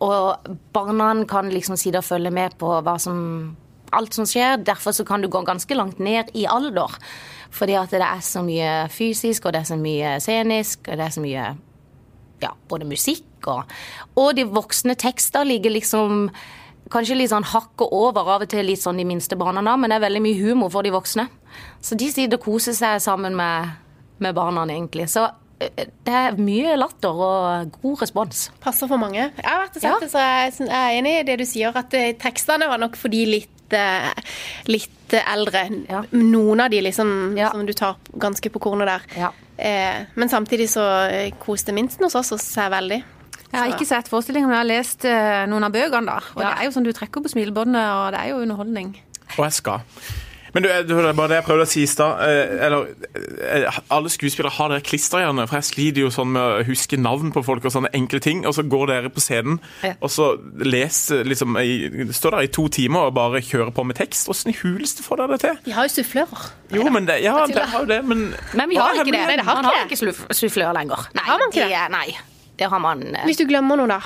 Og 0.00 0.48
barna 0.72 1.24
kan 1.28 1.50
liksom 1.52 1.76
sitte 1.76 1.98
og 1.98 2.04
følge 2.04 2.30
med 2.30 2.58
på 2.58 2.80
hva 2.82 2.98
som 3.00 3.56
Alt 3.88 4.12
som 4.12 4.26
skjer. 4.28 4.58
Derfor 4.60 4.92
så 4.92 5.04
kan 5.04 5.22
du 5.22 5.30
gå 5.32 5.40
ganske 5.42 5.74
langt 5.74 5.98
ned 5.98 6.28
i 6.34 6.44
alder. 6.44 6.92
Fordi 7.50 7.72
at 7.72 7.90
det 7.90 8.02
er 8.04 8.20
så 8.20 8.42
mye 8.44 8.88
fysisk, 8.92 9.46
og 9.46 9.54
det 9.54 9.62
er 9.62 9.64
så 9.64 9.78
mye 9.80 10.20
scenisk, 10.20 10.88
og 10.88 10.98
det 10.98 11.06
er 11.06 11.14
så 11.14 11.22
mye 11.24 11.44
ja, 12.42 12.50
både 12.68 12.84
musikk 12.84 13.24
og 13.46 13.64
Og 14.16 14.36
de 14.36 14.44
voksne 14.44 14.94
tekster 14.98 15.44
ligger 15.44 15.70
liksom 15.70 16.28
kanskje 16.90 17.16
litt 17.16 17.30
sånn 17.32 17.44
hakket 17.44 17.88
over, 17.92 18.28
av 18.36 18.42
og 18.44 18.48
til 18.52 18.64
litt 18.66 18.80
sånn 18.82 18.96
de 19.00 19.04
minste 19.08 19.36
barna, 19.36 19.62
da, 19.62 19.76
men 19.76 19.90
det 19.90 19.96
er 19.98 20.06
veldig 20.06 20.22
mye 20.24 20.38
humor 20.40 20.70
for 20.70 20.82
de 20.86 20.90
voksne. 20.94 21.28
Så 21.82 21.96
de 21.98 22.10
sitter 22.12 22.38
og 22.38 22.44
koser 22.44 22.72
seg 22.76 23.00
sammen 23.04 23.36
med, 23.36 23.70
med 24.18 24.34
barna, 24.34 24.64
egentlig. 24.66 25.08
Så 25.12 25.26
eh, 25.60 25.86
det 26.04 26.14
er 26.14 26.38
mye 26.38 26.76
latter 26.78 27.10
og 27.28 27.74
god 27.82 28.02
respons. 28.04 28.48
Passer 28.64 28.88
for 28.90 28.98
mange. 29.00 29.20
Jeg 29.30 29.44
har 29.46 29.64
vært 29.66 29.76
og 29.76 29.82
sett 29.82 29.90
Ja. 29.90 29.98
det, 30.00 30.10
så 30.12 30.18
jeg 30.18 30.68
er 30.68 30.98
enig 30.98 31.14
i 31.20 31.26
det 31.28 31.38
du 31.38 31.44
sier, 31.48 31.76
at 31.76 31.94
eh, 31.94 32.12
tekstene 32.20 32.68
var 32.68 32.78
nok 32.78 32.96
for 32.96 33.08
de 33.12 33.24
litt 33.26 33.54
litt, 33.68 35.12
eh, 35.12 35.26
eldre. 35.28 35.66
Ja. 35.90 35.98
Noen 36.16 36.60
av 36.64 36.70
de 36.72 36.80
liksom 36.80 37.36
Ja. 37.36 37.50
som 37.52 37.66
du 37.66 37.72
tar 37.74 37.96
ganske 38.16 38.48
på 38.48 38.58
kornet 38.64 38.86
der. 38.88 39.02
Ja. 39.18 39.32
Men 40.16 40.28
samtidig 40.30 40.70
så 40.70 40.80
koste 41.44 41.74
minsten 41.74 42.04
hos 42.06 42.14
oss 42.14 42.32
oss 42.32 42.56
veldig. 42.56 43.02
Jeg 43.52 43.60
har 43.60 43.72
ikke 43.72 43.86
sett 43.88 44.08
forestillinger, 44.12 44.46
men 44.50 44.56
jeg 44.58 44.64
har 44.64 44.70
lest 44.76 45.04
eh, 45.08 45.46
noen 45.48 45.64
av 45.64 45.72
bøkene. 45.72 46.04
da. 46.06 46.20
Og 46.36 46.42
Ja. 46.42 46.48
det 46.54 46.58
er 46.60 46.64
jo 46.68 46.70
sånn 46.76 46.84
Du 46.84 46.92
trekker 46.92 47.22
på 47.24 47.28
smilebåndet, 47.32 47.84
og 47.96 48.12
det 48.12 48.20
er 48.20 48.28
jo 48.34 48.42
underholdning. 48.44 48.96
Og 49.38 49.44
jeg 49.44 49.52
skal. 49.52 49.80
Men 50.54 50.62
du, 50.64 50.68
det 50.68 50.96
var 50.96 51.12
bare 51.12 51.28
det 51.28 51.36
jeg 51.36 51.44
prøvde 51.44 51.64
å 51.66 51.68
si 51.68 51.82
i 51.84 51.86
stad. 51.86 52.20
eh, 52.24 52.64
Eller 52.66 52.86
eh, 53.64 53.78
Alle 53.92 54.08
skuespillere 54.08 54.50
har 54.56 54.68
dere 54.72 54.80
klisterhjerne, 54.80 55.44
for 55.46 55.56
jeg 55.60 55.64
sliter 55.68 56.00
jo 56.00 56.08
sånn 56.10 56.30
med 56.32 56.40
å 56.42 56.62
huske 56.64 56.96
navn 56.96 57.32
på 57.32 57.42
folk 57.44 57.64
og 57.68 57.72
sånne 57.74 57.90
enkle 57.94 58.20
ting. 58.20 58.44
Og 58.48 58.54
så 58.56 58.62
går 58.68 58.86
dere 58.88 59.10
på 59.12 59.20
scenen, 59.20 59.60
Ja. 59.84 59.92
og 60.00 60.08
så 60.10 60.30
leser 60.64 61.24
liksom 61.24 61.56
i, 61.60 62.08
Står 62.12 62.30
der 62.30 62.40
i 62.48 62.52
to 62.52 62.68
timer 62.68 63.08
og 63.08 63.14
bare 63.14 63.40
kjører 63.44 63.72
på 63.76 63.84
med 63.84 63.96
tekst. 63.96 64.28
Åssen 64.28 64.50
i 64.52 64.56
huleste 64.62 65.02
får 65.04 65.16
dere 65.22 65.28
det 65.36 65.40
til? 65.40 65.58
Vi 65.64 65.70
har 65.76 65.84
jo 65.88 65.92
sufflører. 66.02 66.50
Jo, 66.72 66.88
men 66.90 67.04
det, 67.06 67.22
ja, 67.22 67.46
det 67.46 67.64
har 67.64 67.80
jo 67.80 67.86
det, 67.86 68.04
men 68.04 68.34
Men 68.54 68.68
vi 68.68 68.76
har 68.76 68.92
ikke 68.94 69.04
det. 69.12 69.20
Nei, 69.24 69.36
det 69.36 69.44
har 69.44 69.54
man 69.62 69.64
ikke 69.64 69.78
har 69.78 69.86
ikke 69.88 70.00
suff- 70.04 70.26
sufflør 70.32 70.72
lenger. 70.74 71.08
Nei, 71.14 71.24
Har 71.24 71.38
man 71.38 71.48
ikke 71.52 71.68
det? 71.68 71.90
Nei, 71.92 72.16
det 72.58 72.68
har 72.72 72.80
man. 72.82 73.02
eh, 73.14 73.24
Hvis 73.28 73.38
du 73.40 73.46
glemmer 73.46 73.78
noe, 73.80 73.86
da? 73.90 74.00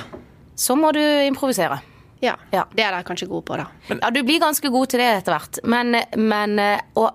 Så 0.56 0.76
må 0.76 0.92
du 0.94 1.00
improvisere. 1.00 1.80
Ja. 2.22 2.36
Ja. 2.52 2.64
Det 2.70 2.84
er 2.84 2.92
dere 2.94 3.02
kanskje 3.08 3.26
gode 3.30 3.42
på, 3.48 3.56
da. 3.58 3.64
Ja, 3.90 4.10
du 4.14 4.20
blir 4.22 4.38
ganske 4.42 4.68
god 4.70 4.92
til 4.92 5.00
det 5.02 5.08
etter 5.22 5.34
hvert. 5.34 5.58
Men, 5.64 5.96
men 6.20 6.58
eh, 6.62 6.80
Og 6.94 7.10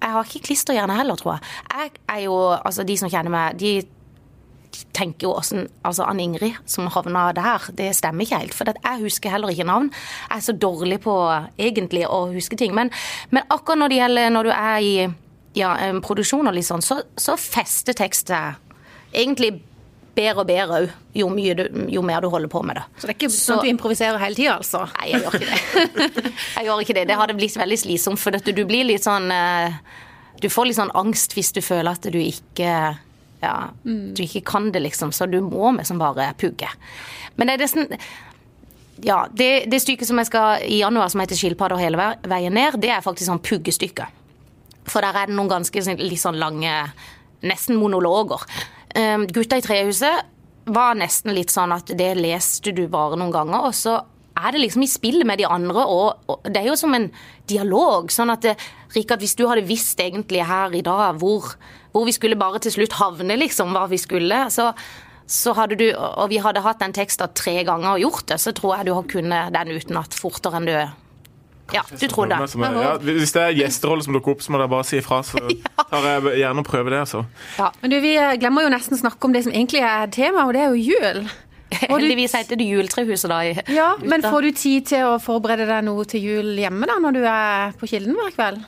jeg 0.00 0.10
har 0.14 0.24
ikke 0.26 0.46
klisterhjerne 0.48 0.96
heller, 0.98 1.16
tror 1.20 1.36
jeg. 1.36 1.46
Jeg 1.74 1.90
er 2.16 2.24
jo 2.24 2.34
Altså, 2.56 2.84
de 2.86 2.96
som 2.98 3.10
kjenner 3.12 3.30
meg, 3.34 3.56
de 3.60 3.76
tenker 4.94 5.26
jo 5.26 5.32
åssen 5.38 5.64
Altså, 5.86 6.04
Ann 6.06 6.20
Ingrid 6.22 6.54
som 6.70 6.86
havna 6.92 7.28
der, 7.36 7.68
det 7.78 7.92
stemmer 7.98 8.24
ikke 8.26 8.38
helt. 8.42 8.54
For 8.56 8.68
at 8.70 8.78
jeg 8.84 9.02
husker 9.04 9.30
heller 9.34 9.52
ikke 9.54 9.66
navn. 9.68 9.90
Jeg 10.30 10.36
er 10.40 10.44
så 10.48 10.52
dårlig 10.54 11.00
på 11.06 11.14
egentlig 11.58 12.04
å 12.08 12.24
huske 12.34 12.56
ting. 12.58 12.74
Men, 12.76 12.90
men 13.30 13.46
akkurat 13.50 13.78
når 13.84 13.88
det 13.94 14.00
gjelder 14.02 14.30
når 14.34 14.50
du 14.50 14.52
er 14.54 14.78
i 14.82 14.92
ja, 15.58 15.72
produksjon 16.04 16.46
og 16.46 16.54
litt 16.54 16.66
sånn, 16.68 16.82
så, 16.84 17.00
så 17.18 17.34
fester 17.40 17.96
tekst 17.96 18.30
egentlig 19.12 19.54
bedre 20.18 20.42
og 20.42 20.48
bedre 20.48 20.82
òg, 20.82 20.92
jo, 21.16 21.30
jo 21.94 22.02
mer 22.04 22.22
du 22.24 22.28
holder 22.32 22.50
på 22.52 22.62
med 22.66 22.80
det. 22.80 22.84
Så 22.98 23.06
det 23.06 23.14
er 23.14 23.18
ikke 23.18 23.32
sånn 23.34 23.60
at 23.60 23.66
du 23.66 23.70
improviserer 23.70 24.22
hele 24.22 24.38
tida, 24.38 24.58
altså? 24.58 24.84
Nei, 24.98 25.10
jeg 25.12 25.24
gjør 25.24 25.38
ikke 25.38 25.48
det. 25.48 26.32
Jeg 26.58 26.68
gjør 26.68 26.84
ikke 26.84 26.96
det. 26.98 27.08
Det 27.08 27.18
hadde 27.20 27.36
blitt 27.38 27.58
veldig 27.58 27.78
slitsomt, 27.78 28.20
for 28.20 28.38
du 28.52 28.64
blir 28.68 28.88
litt 28.88 29.06
sånn 29.06 29.30
eh, 29.34 29.76
Du 30.42 30.48
får 30.52 30.68
litt 30.68 30.78
sånn 30.78 30.94
angst 30.98 31.34
hvis 31.38 31.52
du 31.54 31.60
føler 31.64 31.94
at 31.94 32.08
du 32.10 32.18
ikke 32.20 32.72
ja, 33.38 33.70
du 33.82 34.22
ikke 34.24 34.42
kan 34.46 34.72
det, 34.74 34.80
liksom. 34.82 35.12
Så 35.14 35.26
du 35.30 35.40
må 35.44 35.70
liksom 35.76 36.00
bare 36.00 36.32
pugge. 36.38 36.70
Men 37.36 37.46
det 37.46 37.54
er 37.58 37.64
nesten 37.66 37.98
Ja, 39.06 39.28
det, 39.30 39.68
det 39.70 39.78
stykket 39.84 40.08
som 40.08 40.18
jeg 40.18 40.26
skal 40.26 40.64
i 40.66 40.80
januar, 40.80 41.06
som 41.12 41.20
heter 41.22 41.38
'Skilpadder 41.38 41.78
hele 41.78 42.14
veien 42.26 42.54
ned', 42.54 42.80
det 42.82 42.90
er 42.90 43.04
faktisk 43.04 43.30
sånn 43.30 43.42
puggestykke. 43.42 44.08
For 44.90 45.04
der 45.04 45.14
er 45.14 45.30
det 45.30 45.36
noen 45.36 45.52
ganske 45.52 45.84
sånn- 45.84 46.02
litt 46.02 46.18
sånn 46.18 46.40
lange 46.40 46.90
Nesten 47.38 47.76
monologer. 47.78 48.42
Um, 48.98 49.28
Gutta 49.30 49.60
i 49.60 49.62
trehuset 49.62 50.26
var 50.68 50.96
nesten 50.98 51.32
litt 51.36 51.52
sånn 51.54 51.72
at 51.72 51.92
det 51.96 52.12
leste 52.18 52.72
du 52.74 52.88
bare 52.90 53.16
noen 53.16 53.32
ganger, 53.32 53.68
og 53.68 53.76
så 53.76 54.00
er 54.38 54.54
det 54.54 54.62
liksom 54.62 54.84
i 54.84 54.90
spillet 54.90 55.26
med 55.26 55.40
de 55.40 55.46
andre, 55.48 55.84
og, 55.86 56.28
og 56.30 56.46
det 56.46 56.60
er 56.60 56.70
jo 56.70 56.78
som 56.78 56.94
en 56.94 57.08
dialog. 57.50 58.10
Sånn 58.12 58.30
at 58.34 58.46
Rikard, 58.94 59.22
hvis 59.22 59.36
du 59.38 59.46
hadde 59.48 59.66
visst 59.68 60.00
egentlig 60.02 60.44
her 60.46 60.74
i 60.74 60.84
dag 60.84 61.18
hvor, 61.20 61.54
hvor 61.94 62.06
vi 62.06 62.14
skulle 62.14 62.38
bare 62.38 62.60
til 62.62 62.74
slutt 62.74 62.98
havne, 63.00 63.38
liksom, 63.40 63.74
hva 63.74 63.86
vi 63.90 63.98
skulle, 64.00 64.44
så, 64.54 64.70
så 65.26 65.54
hadde 65.58 65.78
du, 65.80 65.88
og 65.94 66.28
vi 66.32 66.42
hadde 66.44 66.62
hatt 66.64 66.82
den 66.82 66.94
teksten 66.96 67.34
tre 67.38 67.60
ganger 67.66 67.96
og 67.96 68.04
gjort 68.06 68.30
det, 68.30 68.40
så 68.42 68.54
tror 68.54 68.76
jeg 68.76 68.88
du 68.88 68.94
har 68.96 69.10
kunnet 69.10 69.54
den 69.56 69.74
utenat 69.74 70.16
fortere 70.16 70.60
enn 70.60 70.70
du 70.70 70.76
Ja, 71.74 71.82
du 71.90 72.06
trodde. 72.08 72.38
Ja, 72.38 72.94
hvis 73.02 73.34
det 73.34 73.42
er 73.42 73.56
gjesterolle 73.58 74.04
som 74.06 74.16
dukker 74.16 74.36
opp, 74.36 74.44
så 74.44 74.54
må 74.54 74.60
dere 74.60 74.70
bare 74.72 74.86
si 74.88 75.00
ifra. 75.00 75.20
Så 75.26 75.40
tar 75.90 76.06
jeg 76.06 76.38
gjerne 76.40 76.64
og 76.64 76.68
prøver 76.68 76.96
det. 76.96 77.02
altså. 77.04 77.24
Men 77.82 77.92
du, 77.92 77.98
Vi 78.04 78.14
eh, 78.16 78.36
glemmer 78.40 78.64
jo 78.64 78.72
nesten 78.72 78.96
å 78.96 79.02
snakke 79.02 79.28
om 79.28 79.36
det 79.36 79.44
som 79.46 79.54
egentlig 79.54 79.84
er 79.84 80.08
tema, 80.14 80.46
og 80.48 80.56
det 80.56 80.64
er 80.64 80.72
jo 80.72 80.94
jul. 80.94 81.22
Heldigvis 81.92 82.38
heter 82.38 82.56
det 82.56 82.64
Juletrehuset 82.70 83.28
da. 83.28 83.42
Ja, 83.74 83.90
Men 84.00 84.24
får 84.24 84.46
du 84.46 84.50
tid 84.56 84.88
til 84.94 85.04
å 85.10 85.18
forberede 85.20 85.68
deg 85.68 85.84
noe 85.84 86.06
til 86.08 86.24
jul 86.24 86.54
hjemme 86.56 86.88
da, 86.88 86.96
når 87.04 87.18
du 87.18 87.22
er 87.28 87.76
på 87.78 87.90
Kilden 87.90 88.16
hver 88.16 88.32
kveld? 88.36 88.64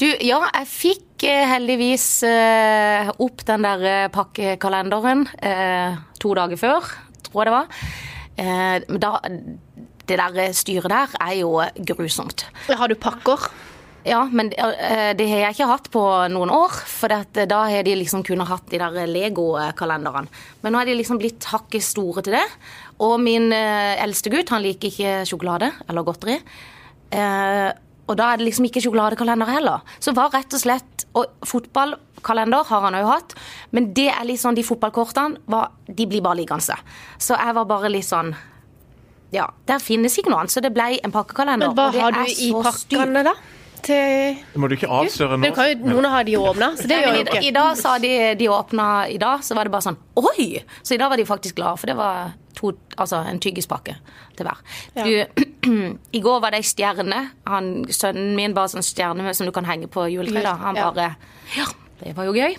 Du, 0.00 0.06
ja, 0.24 0.38
jeg 0.48 0.70
fikk 0.70 1.26
eh, 1.28 1.44
heldigvis 1.50 2.06
eh, 2.26 3.10
opp 3.22 3.44
den 3.46 3.66
der 3.68 4.08
pakkekalenderen 4.14 5.26
eh, 5.44 6.00
to 6.22 6.32
dager 6.38 6.58
før, 6.58 6.88
tror 7.28 7.42
jeg 7.42 7.50
det 7.50 7.54
var. 7.58 7.84
Eh, 8.40 8.96
da, 9.04 9.12
det 10.10 10.18
der 10.18 10.56
styret 10.56 10.90
der 10.92 11.12
er 11.20 11.36
jo 11.40 11.58
grusomt. 11.92 12.46
Har 12.68 12.90
du 12.90 12.96
pakker? 12.98 13.50
Ja, 14.02 14.24
men 14.26 14.50
eh, 14.58 15.12
det 15.14 15.28
har 15.30 15.44
jeg 15.44 15.54
ikke 15.54 15.68
hatt 15.70 15.88
på 15.94 16.02
noen 16.32 16.50
år. 16.50 16.74
For 16.90 17.12
eh, 17.14 17.46
da 17.46 17.60
har 17.70 17.86
de 17.86 17.94
liksom 18.00 18.24
kunnet 18.26 18.50
hatt 18.50 18.66
de 18.72 18.80
der 18.82 19.06
Lego-kalenderne. 19.06 20.26
Men 20.62 20.74
nå 20.74 20.80
er 20.80 20.90
de 20.90 20.96
liksom 20.98 21.20
blitt 21.22 21.46
hakket 21.52 21.86
store 21.86 22.24
til 22.26 22.34
det. 22.34 22.44
Og 23.02 23.14
min 23.22 23.52
eh, 23.54 24.02
eldste 24.02 24.32
gutt 24.32 24.50
han 24.54 24.64
liker 24.64 24.90
ikke 24.90 25.14
sjokolade 25.30 25.70
eller 25.86 26.06
godteri. 26.06 26.40
Eh, 27.14 27.70
og 28.10 28.18
da 28.18 28.32
er 28.32 28.40
det 28.40 28.48
liksom 28.48 28.66
ikke 28.66 28.82
sjokoladekalender 28.82 29.52
heller. 29.54 29.86
Så 30.02 30.14
var 30.16 30.32
rett 30.34 30.52
og 30.56 30.60
slett 30.60 31.06
Og 31.12 31.28
fotballkalender 31.46 32.64
har 32.64 32.86
han 32.86 32.96
òg 32.96 33.06
hatt. 33.06 33.34
Men 33.70 33.90
det 33.94 34.08
er 34.10 34.24
litt 34.24 34.40
sånn, 34.40 34.56
de 34.56 34.64
fotballkortene 34.64 35.42
var, 35.52 35.74
de 35.86 36.06
blir 36.08 36.24
bare 36.24 36.40
liggende. 36.40 36.78
Så 37.20 37.36
jeg 37.36 37.54
var 37.58 37.68
bare 37.68 37.90
litt 37.92 38.08
sånn 38.08 38.32
Ja, 39.32 39.48
der 39.68 39.80
finnes 39.80 40.16
ikke 40.20 40.32
noe 40.32 40.42
annet. 40.42 40.52
Så 40.54 40.60
det 40.64 40.72
ble 40.76 40.90
en 41.00 41.14
pakkekalender. 41.14 41.72
Men 41.72 41.76
hva 41.78 41.88
og 41.88 41.96
det 41.96 42.04
har 42.04 42.16
du 42.16 42.22
i 42.28 42.52
pakkene, 42.52 43.24
da? 43.26 43.34
Til 43.82 44.36
Det 44.52 44.60
må 44.62 44.68
du 44.70 44.76
ikke 44.76 44.90
avsløre 44.94 45.38
nå. 45.40 45.48
Kan 45.56 45.72
jo, 45.72 45.88
Noen 45.90 46.06
har 46.12 46.26
de 46.28 46.36
åpna, 46.38 46.68
så 46.78 46.86
det 46.86 47.00
gjør 47.00 47.16
jo 47.16 47.22
i, 47.40 47.40
I 47.48 47.54
dag 47.56 47.72
sa 47.80 47.96
de 47.98 48.12
de 48.38 48.46
åpna 48.52 48.86
i 49.10 49.16
dag, 49.18 49.42
så 49.42 49.56
var 49.58 49.66
det 49.66 49.72
bare 49.74 49.86
sånn 49.88 49.98
Oi! 50.22 50.46
Så 50.86 50.94
i 50.94 51.00
dag 51.00 51.10
var 51.10 51.18
de 51.18 51.26
faktisk 51.26 51.58
glade, 51.58 51.80
for 51.80 51.90
det 51.90 51.96
var 51.98 52.36
to, 52.54 52.70
altså 53.00 53.24
en 53.26 53.40
tyggispakke 53.42 53.96
til 54.38 54.46
hver. 54.46 54.62
Du, 55.02 55.42
I 56.18 56.22
går 56.22 56.40
var 56.44 56.54
det 56.54 56.62
ei 56.62 56.68
stjerne. 56.68 57.18
Han, 57.50 57.72
sønnen 57.90 58.36
min 58.38 58.54
bare 58.54 58.70
sånn 58.76 58.86
stjerne 58.86 59.34
som 59.34 59.48
du 59.50 59.54
kan 59.56 59.66
henge 59.66 59.90
på 59.90 60.06
juletreet. 60.12 60.62
Han 60.62 60.78
bare 60.78 61.14
Ja, 61.56 61.66
det 62.04 62.14
var 62.16 62.26
jo 62.28 62.32
gøy. 62.36 62.56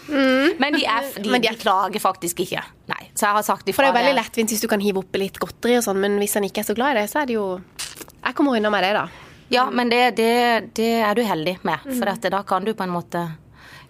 Men 0.59 0.73
de, 0.77 0.83
er, 0.85 1.09
de, 1.17 1.29
Men 1.29 1.41
de 1.43 1.49
er- 1.51 1.59
klager 1.61 1.99
faktisk 2.03 2.39
ikke. 2.45 2.63
Nei. 2.91 3.01
Så 3.13 3.27
jeg 3.27 3.37
har 3.37 3.43
sagt 3.45 3.67
For 3.73 3.83
det 3.83 3.89
er 3.89 3.93
jo 3.93 3.99
veldig 3.99 4.15
lettvint 4.21 4.49
hvis 4.53 4.61
du 4.63 4.67
kan 4.71 4.81
hive 4.83 5.03
oppi 5.03 5.19
litt 5.21 5.37
godteri 5.39 5.77
og 5.77 5.83
sånn, 5.85 5.99
men 6.01 6.17
hvis 6.21 6.33
han 6.39 6.43
ikke 6.47 6.63
er 6.63 6.67
så 6.71 6.75
glad 6.77 6.95
i 6.97 7.01
det, 7.01 7.09
så 7.11 7.21
er 7.21 7.29
det 7.29 7.35
jo 7.37 7.45
Jeg 8.23 8.35
kommer 8.35 8.57
unna 8.57 8.69
med 8.73 8.83
det, 8.87 8.93
da. 8.97 9.05
Ja, 9.53 9.67
men 9.69 9.89
det, 9.91 10.15
det, 10.17 10.29
det 10.79 10.91
er 11.05 11.13
du 11.15 11.21
heldig 11.27 11.57
med. 11.67 11.79
For 11.99 12.09
at 12.09 12.21
da 12.33 12.39
kan 12.47 12.63
du 12.65 12.73
på 12.73 12.83
en 12.87 12.93
måte 12.95 13.21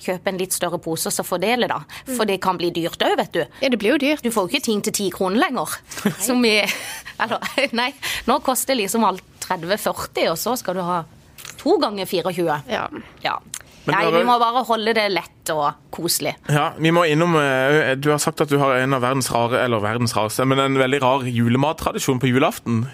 kjøpe 0.03 0.27
en 0.33 0.37
litt 0.41 0.51
større 0.51 0.79
pose 0.83 1.07
og 1.07 1.13
så 1.15 1.23
fordele, 1.23 1.69
da. 1.71 1.77
For 2.09 2.25
det 2.27 2.39
kan 2.43 2.57
bli 2.59 2.71
dyrt 2.75 2.99
òg, 3.05 3.13
vet 3.21 3.31
du. 3.37 3.43
Ja, 3.61 3.69
det 3.71 3.79
blir 3.79 3.93
jo 3.93 3.99
dyrt. 4.01 4.23
Du 4.25 4.31
får 4.33 4.49
jo 4.49 4.51
ikke 4.57 4.65
ting 4.65 4.81
til 4.83 4.91
ti 4.97 5.05
kroner 5.13 5.39
lenger. 5.45 5.77
Som 6.19 6.43
i 6.49 6.57
Eller, 7.23 7.39
nei. 7.79 7.93
Nå 8.27 8.39
koster 8.43 8.75
liksom 8.75 9.05
alt 9.07 9.23
30-40, 9.45 10.31
og 10.33 10.37
så 10.41 10.57
skal 10.59 10.75
du 10.75 10.83
ha 10.83 11.03
to 11.61 11.77
ganger 11.79 12.09
24. 12.09 12.57
Ja. 12.73 12.87
Ja. 13.23 13.37
Men 13.83 13.97
Nei, 13.97 14.11
vi 14.15 14.23
må 14.23 14.37
bare 14.39 14.63
holde 14.63 14.93
det 14.95 15.09
lett 15.11 15.51
og 15.51 15.65
koselig. 15.91 16.37
Ja, 16.47 16.69
vi 16.79 16.91
må 16.95 17.03
innom 17.09 17.35
eh, 17.35 17.93
Du 17.99 18.13
har 18.13 18.21
sagt 18.23 18.39
at 18.43 18.51
du 18.51 18.55
har 18.61 18.77
en 18.79 18.95
av 18.95 19.03
verdens 19.03 19.27
rare, 19.33 19.59
eller 19.65 19.83
verdens 19.83 20.15
rareste, 20.15 20.45
men 20.47 20.61
en 20.63 20.79
veldig 20.79 21.01
rar 21.03 21.25
julemattradisjon 21.27 22.21
på 22.23 22.31
julaften. 22.31 22.85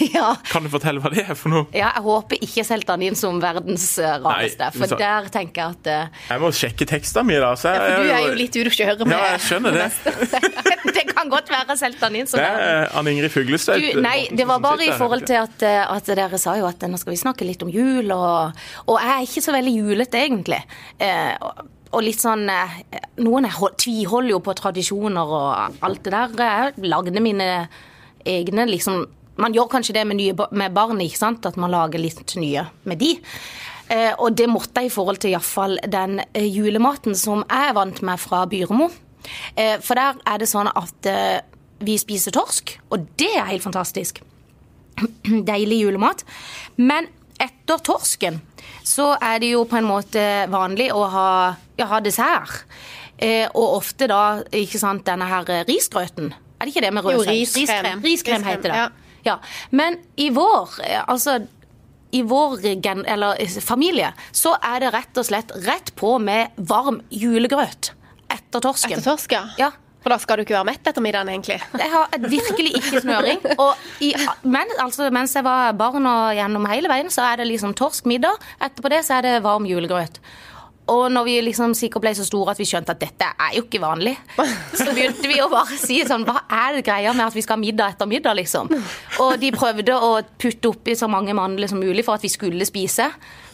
Ja. 0.12 0.34
Kan 0.50 0.66
du 0.66 0.70
fortelle 0.72 1.00
hva 1.02 1.10
det 1.12 1.24
er 1.24 1.36
for 1.38 1.52
noe? 1.52 1.66
ja, 1.72 1.90
jeg 1.94 2.04
håper 2.04 2.42
ikke 2.44 2.64
solgte 2.66 2.96
han 2.96 3.04
inn 3.06 3.16
som 3.18 3.38
verdens 3.42 3.86
eh, 4.00 4.16
rareste, 4.22 4.68
Nei, 4.68 4.72
for 4.76 4.92
så- 4.92 4.98
der 5.00 5.28
tenker 5.32 5.62
jeg 5.62 5.76
at 5.78 5.90
uh... 5.92 6.22
Jeg 6.32 6.42
må 6.42 6.50
sjekke 6.56 6.88
tekstene 6.88 7.28
mine, 7.28 7.40
da. 7.44 7.52
Så 7.58 7.72
jeg, 7.72 7.82
For 7.82 8.02
du 8.02 8.12
er 8.12 8.26
jo 8.26 8.34
litt 8.38 8.58
ute 8.58 8.72
å 8.72 8.76
kjøre 8.76 9.08
med 9.08 9.16
Ja, 9.16 9.30
jeg 9.34 9.44
skjønner 9.48 9.78
det. 9.78 9.88
Det 10.92 11.04
kan 11.08 11.30
godt 11.30 11.50
være 11.50 11.72
jeg 11.72 11.80
solgte 11.80 12.08
han 12.08 12.16
inn 12.18 12.28
som 12.28 12.40
Det 12.40 12.46
er 12.46 12.88
Anne 12.98 13.12
Ingrid 13.14 13.32
Fuglestad. 13.32 13.84
Nei, 14.02 14.26
det 14.34 14.46
var 14.48 14.62
bare 14.62 14.86
i 14.86 14.92
forhold 14.92 15.24
til 15.28 15.38
at, 15.40 15.62
eh, 15.66 15.82
at 15.82 16.10
dere 16.10 16.40
sa 16.40 16.56
jo 16.58 16.66
at 16.68 16.82
nå 16.88 16.98
skal 17.00 17.14
vi 17.14 17.20
snakke 17.20 17.46
litt 17.48 17.62
om 17.64 17.70
jul, 17.72 18.10
og, 18.14 18.58
og 18.86 18.98
jeg 19.00 19.12
er 19.14 19.28
ikke 19.28 19.44
så 19.44 19.54
veldig 19.54 19.74
julete, 19.76 20.20
egentlig. 20.20 20.60
Uh, 21.00 21.62
og, 21.92 22.02
litt 22.04 22.22
sånn 22.22 22.44
eh, 22.50 22.76
Noen 23.22 23.48
er, 23.48 23.56
tviholder 23.80 24.34
jo 24.34 24.42
på 24.44 24.54
tradisjoner 24.58 25.34
og 25.38 25.80
alt 25.84 26.04
det 26.06 26.14
der. 26.14 26.36
Jeg 26.42 26.86
lagde 26.92 27.24
mine 27.24 27.48
egne 28.28 28.66
liksom 28.70 29.04
Man 29.40 29.54
gjør 29.56 29.70
kanskje 29.72 29.94
det 29.96 30.06
med, 30.06 30.18
nye, 30.18 30.34
med 30.52 30.74
barn, 30.76 31.00
ikke 31.00 31.18
sant? 31.20 31.46
At 31.48 31.56
man 31.60 31.72
lager 31.72 32.02
litt 32.02 32.34
nye 32.36 32.66
med 32.88 33.00
de. 33.00 33.14
Eh, 33.88 34.12
og 34.18 34.36
det 34.36 34.48
måtte 34.50 34.82
jeg 34.82 34.90
i 34.90 34.94
forhold 34.94 35.20
til 35.22 35.32
iallfall 35.32 35.78
den 35.90 36.20
eh, 36.32 36.46
julematen 36.48 37.16
som 37.18 37.44
jeg 37.46 37.70
er 37.70 37.76
vant 37.76 38.02
med 38.04 38.20
fra 38.20 38.44
Byremo. 38.48 38.90
Eh, 39.56 39.78
for 39.80 39.98
der 39.98 40.20
er 40.28 40.42
det 40.42 40.50
sånn 40.50 40.68
at 40.68 41.08
eh, 41.10 41.40
vi 41.82 41.96
spiser 41.98 42.34
torsk, 42.34 42.76
og 42.94 43.08
det 43.18 43.32
er 43.34 43.48
helt 43.50 43.64
fantastisk. 43.64 44.20
Deilig 45.50 45.80
julemat. 45.82 46.24
Men 46.76 47.08
etter 47.42 47.80
torsken 47.82 48.40
så 48.86 49.12
er 49.22 49.40
det 49.42 49.52
jo 49.54 49.64
på 49.68 49.78
en 49.78 49.86
måte 49.88 50.22
vanlig 50.50 50.90
å 50.94 51.04
ha, 51.10 51.28
ja, 51.78 51.88
ha 51.90 52.00
dessert. 52.04 52.64
Eh, 53.22 53.46
og 53.54 53.78
ofte 53.78 54.08
da, 54.10 54.40
ikke 54.56 54.80
sant, 54.82 55.04
denne 55.06 55.26
her 55.30 55.46
eh, 55.52 55.64
risgrøten. 55.68 56.32
Er 56.32 56.66
det 56.66 56.72
ikke 56.74 56.84
det 56.86 56.92
med 56.94 57.06
rød 57.06 57.16
Jo, 57.18 57.22
riskrem. 57.26 57.62
Riskrem, 57.62 58.02
riskrem 58.02 58.06
Riskrem, 58.06 58.48
heter 58.50 58.70
det. 58.72 58.82
ja. 58.84 58.90
Ja. 59.26 59.38
Men 59.70 59.98
i 60.16 60.30
vår, 60.34 60.78
eh, 60.84 61.02
altså 61.06 61.38
i 62.12 62.22
vår 62.22 62.58
gen, 62.84 63.04
eller, 63.06 63.40
eh, 63.40 63.60
familie 63.60 64.12
så 64.32 64.56
er 64.62 64.80
det 64.80 64.92
rett 64.92 65.18
og 65.18 65.24
slett 65.24 65.52
rett 65.66 65.94
på 65.96 66.18
med 66.20 66.50
varm 66.56 67.00
julegrøt 67.10 67.92
etter 68.32 68.60
torsken. 68.60 68.98
Etter 68.98 69.10
torsk, 69.12 69.32
ja. 69.58 69.70
For 70.02 70.10
da 70.10 70.18
skal 70.18 70.40
du 70.40 70.42
ikke 70.42 70.56
være 70.56 70.66
mett 70.66 70.88
etter 70.90 71.04
middagen, 71.04 71.30
egentlig. 71.30 71.60
Jeg 71.78 71.90
har 71.92 72.08
virkelig 72.18 72.72
ikke 72.80 73.02
snøring. 73.04 73.42
I, 74.02 74.10
men, 74.42 74.72
altså, 74.82 75.06
mens 75.14 75.36
jeg 75.38 75.46
var 75.46 75.76
barn 75.78 76.08
og 76.10 76.32
gjennom 76.34 76.66
hele 76.72 76.90
veien, 76.90 77.10
så 77.12 77.28
er 77.30 77.38
det 77.38 77.46
liksom 77.52 77.76
torsk 77.78 78.08
middag. 78.10 78.40
Etterpå 78.58 78.90
det 78.90 79.04
så 79.06 79.20
er 79.20 79.28
det 79.28 79.36
varm 79.44 79.68
julegrøt. 79.68 80.18
Og 80.92 81.06
når 81.14 81.24
vi 81.28 81.34
liksom 81.46 81.72
sikkert 81.78 82.04
ble 82.04 82.12
så 82.18 82.24
store 82.26 82.52
at 82.52 82.60
vi 82.60 82.66
skjønte 82.68 82.92
at 82.94 83.00
dette 83.00 83.28
er 83.32 83.54
jo 83.56 83.62
ikke 83.64 83.80
vanlig, 83.82 84.12
så 84.76 84.88
begynte 84.90 85.30
vi 85.30 85.38
å 85.40 85.48
bare 85.52 85.78
si 85.80 86.00
sånn 86.08 86.26
Hva 86.28 86.42
er 86.52 86.76
det 86.78 86.84
greia 86.88 87.14
med 87.16 87.24
at 87.26 87.36
vi 87.36 87.44
skal 87.44 87.56
ha 87.56 87.62
middag 87.62 87.94
etter 87.94 88.10
middag, 88.10 88.36
liksom? 88.40 88.68
Og 89.24 89.36
de 89.40 89.52
prøvde 89.54 89.94
å 89.96 90.10
putte 90.42 90.72
oppi 90.72 90.96
så 90.98 91.08
mange 91.10 91.34
mandler 91.38 91.70
som 91.70 91.80
mulig 91.80 92.04
for 92.06 92.18
at 92.18 92.26
vi 92.26 92.32
skulle 92.32 92.66
spise. 92.68 93.08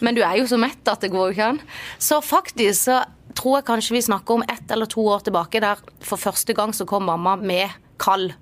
Men 0.04 0.18
du 0.18 0.22
er 0.26 0.40
jo 0.40 0.48
så 0.50 0.58
mett 0.60 0.88
at 0.90 1.04
det 1.04 1.12
går 1.14 1.30
jo 1.30 1.36
ikke 1.36 1.50
an. 1.54 1.62
Så 2.02 2.18
faktisk 2.24 2.88
så 2.88 3.02
tror 3.38 3.58
jeg 3.60 3.68
kanskje 3.68 3.94
vi 3.94 4.02
snakker 4.08 4.40
om 4.40 4.44
ett 4.50 4.70
eller 4.74 4.88
to 4.90 5.04
år 5.06 5.22
tilbake 5.28 5.60
der 5.62 5.80
for 6.02 6.18
første 6.18 6.56
gang 6.58 6.72
så 6.74 6.86
kom 6.88 7.06
mamma 7.06 7.36
med 7.38 7.70
kald, 8.02 8.32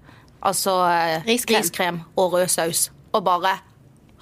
altså 0.40 0.78
eh, 0.88 1.24
Riskrem. 1.26 1.60
riskrem 1.60 1.98
og 2.16 2.36
rød 2.38 2.48
saus. 2.52 2.86
Og 3.12 3.24
bare 3.26 3.58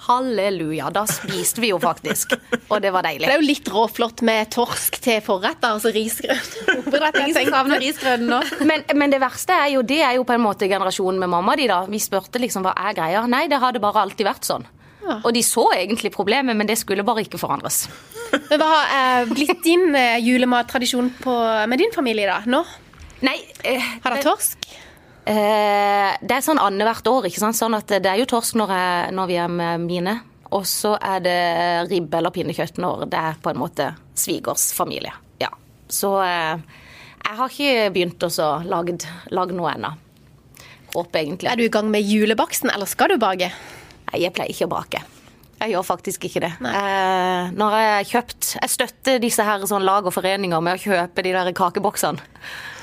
Halleluja. 0.05 0.91
Da 0.95 1.05
spiste 1.09 1.63
vi 1.65 1.71
jo 1.73 1.79
faktisk. 1.83 2.35
Og 2.69 2.77
det 2.85 2.93
var 2.95 3.07
deilig. 3.07 3.27
Det 3.27 3.33
er 3.35 3.41
jo 3.41 3.49
litt 3.49 3.71
råflott 3.73 4.25
med 4.27 4.51
torsk 4.55 4.99
til 5.05 5.21
forrett, 5.25 5.61
da, 5.63 5.75
altså 5.77 5.93
risgrøt. 5.95 6.55
Risgrøten 7.81 8.29
nå. 8.31 8.41
Men, 8.69 8.85
men 8.95 9.13
det 9.13 9.21
verste 9.23 9.57
er 9.57 9.75
jo, 9.75 9.83
det 9.87 10.01
er 10.05 10.17
jo 10.19 10.25
på 10.29 10.37
en 10.37 10.45
måte 10.45 10.69
generasjonen 10.71 11.21
med 11.25 11.33
mamma 11.33 11.57
di, 11.61 11.69
da. 11.71 11.83
Vi 11.91 12.01
spurte 12.03 12.43
liksom 12.43 12.67
hva 12.67 12.75
er 12.89 12.97
greia. 12.97 13.25
Nei, 13.31 13.47
det 13.51 13.61
hadde 13.63 13.83
bare 13.83 14.05
alltid 14.05 14.29
vært 14.29 14.49
sånn. 14.49 14.67
Og 15.05 15.31
de 15.37 15.43
så 15.45 15.67
egentlig 15.77 16.13
problemet, 16.15 16.57
men 16.57 16.69
det 16.69 16.79
skulle 16.81 17.05
bare 17.05 17.25
ikke 17.25 17.41
forandres. 17.41 17.85
Men 18.49 18.61
Hva 18.61 18.69
har 18.71 18.95
eh, 18.95 19.33
blitt 19.33 19.61
din 19.65 19.93
eh, 19.99 20.17
julemattradisjon 20.25 21.13
med 21.69 21.79
din 21.81 21.93
familie, 21.95 22.31
da? 22.31 22.41
Nå? 22.49 22.63
Nei, 23.25 23.37
eh, 23.63 23.85
Har 24.05 24.17
dere 24.17 24.25
torsk? 24.25 24.65
Eh, 25.25 26.11
det 26.21 26.37
er 26.37 26.45
sånn 26.45 26.61
annethvert 26.61 27.09
år. 27.09 27.29
ikke 27.29 27.41
sant? 27.41 27.57
Sånn 27.57 27.77
at 27.77 27.89
Det 27.89 28.07
er 28.11 28.21
jo 28.21 28.29
torsk 28.29 28.59
når, 28.61 28.73
jeg, 28.77 29.13
når 29.17 29.31
vi 29.31 29.37
er 29.41 29.49
med 29.49 29.85
mine. 29.87 30.17
Og 30.55 30.67
så 30.69 30.95
er 31.01 31.23
det 31.25 31.39
ribbe 31.91 32.21
eller 32.21 32.35
pinnekjøtt 32.35 32.79
når 32.79 33.07
det 33.11 33.19
er 33.19 33.39
på 33.43 33.51
en 33.51 33.59
måte 33.59 33.89
svigers 34.15 34.69
familie. 34.77 35.15
Ja. 35.43 35.51
Så 35.89 36.13
eh, 36.23 36.61
jeg 37.25 37.39
har 37.41 37.55
ikke 37.57 37.91
begynt 37.95 38.29
å 38.29 38.51
lagd 38.69 39.57
noe 39.57 39.73
ennå. 39.73 39.95
Håper 40.95 41.25
egentlig. 41.25 41.51
Er 41.51 41.59
du 41.59 41.65
i 41.65 41.73
gang 41.73 41.89
med 41.91 42.07
julebaksten, 42.07 42.71
eller 42.71 42.87
skal 42.87 43.11
du 43.11 43.19
bake? 43.19 43.51
Nei, 44.13 44.21
jeg 44.23 44.35
pleier 44.37 44.53
ikke 44.53 44.69
å 44.69 44.75
bake. 44.77 45.01
Jeg 45.65 45.73
gjør 45.73 45.87
faktisk 45.87 46.27
ikke 46.29 46.43
det. 46.45 46.53
Eh, 46.61 47.53
når 47.57 47.77
jeg 47.79 47.93
har 47.95 48.09
kjøpt 48.11 48.51
Jeg 48.59 48.73
støtter 48.75 49.23
disse 49.23 49.47
her 49.47 49.65
sånn 49.69 49.87
lag 49.87 50.05
og 50.05 50.13
foreninger 50.13 50.61
med 50.65 50.77
å 50.77 50.83
kjøpe 50.83 51.25
de 51.25 51.33
der 51.33 51.53
kakeboksene. 51.57 52.21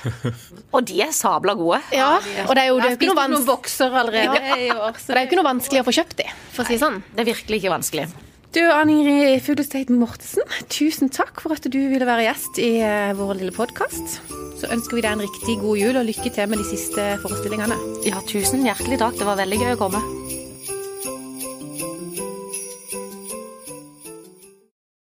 og 0.74 0.88
de 0.90 0.98
er 1.06 1.14
sabla 1.14 1.54
gode. 1.60 1.78
Ja, 1.94 2.16
og 2.48 2.56
det 2.58 2.64
er 2.64 2.72
jo, 2.72 2.80
det 2.82 2.88
er 2.88 2.96
jo 2.96 2.98
ikke 2.98 3.12
noe 3.12 3.28
noen 3.36 3.46
bokser 3.46 3.94
allerede 3.94 4.42
i 4.58 4.72
år. 4.74 4.98
så 4.98 5.14
det 5.14 5.20
er 5.20 5.28
jo 5.28 5.30
ikke 5.30 5.40
noe 5.44 5.50
vanskelig 5.52 5.84
å 5.84 5.88
få 5.92 5.96
kjøpt 6.00 6.18
de, 6.24 6.28
for 6.56 6.66
å 6.66 6.68
si 6.68 6.78
det 6.78 6.82
sånn. 6.82 7.00
Det 7.14 7.22
er 7.22 7.30
virkelig 7.36 7.62
ikke 7.62 7.74
vanskelig. 7.76 8.10
Du, 8.52 8.60
Anne 8.68 8.98
Ingrid 8.98 9.46
Fuglesteit 9.46 9.94
Mortensen, 9.94 10.44
tusen 10.74 11.14
takk 11.14 11.40
for 11.40 11.56
at 11.56 11.70
du 11.72 11.80
ville 11.94 12.08
være 12.10 12.26
gjest 12.26 12.60
i 12.60 12.74
eh, 12.84 13.14
vår 13.16 13.38
lille 13.40 13.56
podkast. 13.56 14.18
Så 14.60 14.74
ønsker 14.74 14.98
vi 14.98 15.06
deg 15.06 15.14
en 15.14 15.24
riktig 15.24 15.56
god 15.62 15.80
jul 15.80 16.02
og 16.02 16.10
lykke 16.10 16.34
til 16.36 16.52
med 16.52 16.60
de 16.60 16.68
siste 16.74 17.08
forestillingene. 17.24 17.80
Ja, 18.10 18.20
tusen 18.28 18.68
hjertelig 18.68 19.00
takk. 19.00 19.16
Det 19.22 19.30
var 19.30 19.40
veldig 19.40 19.64
gøy 19.64 19.76
å 19.78 19.82
komme. 19.86 20.04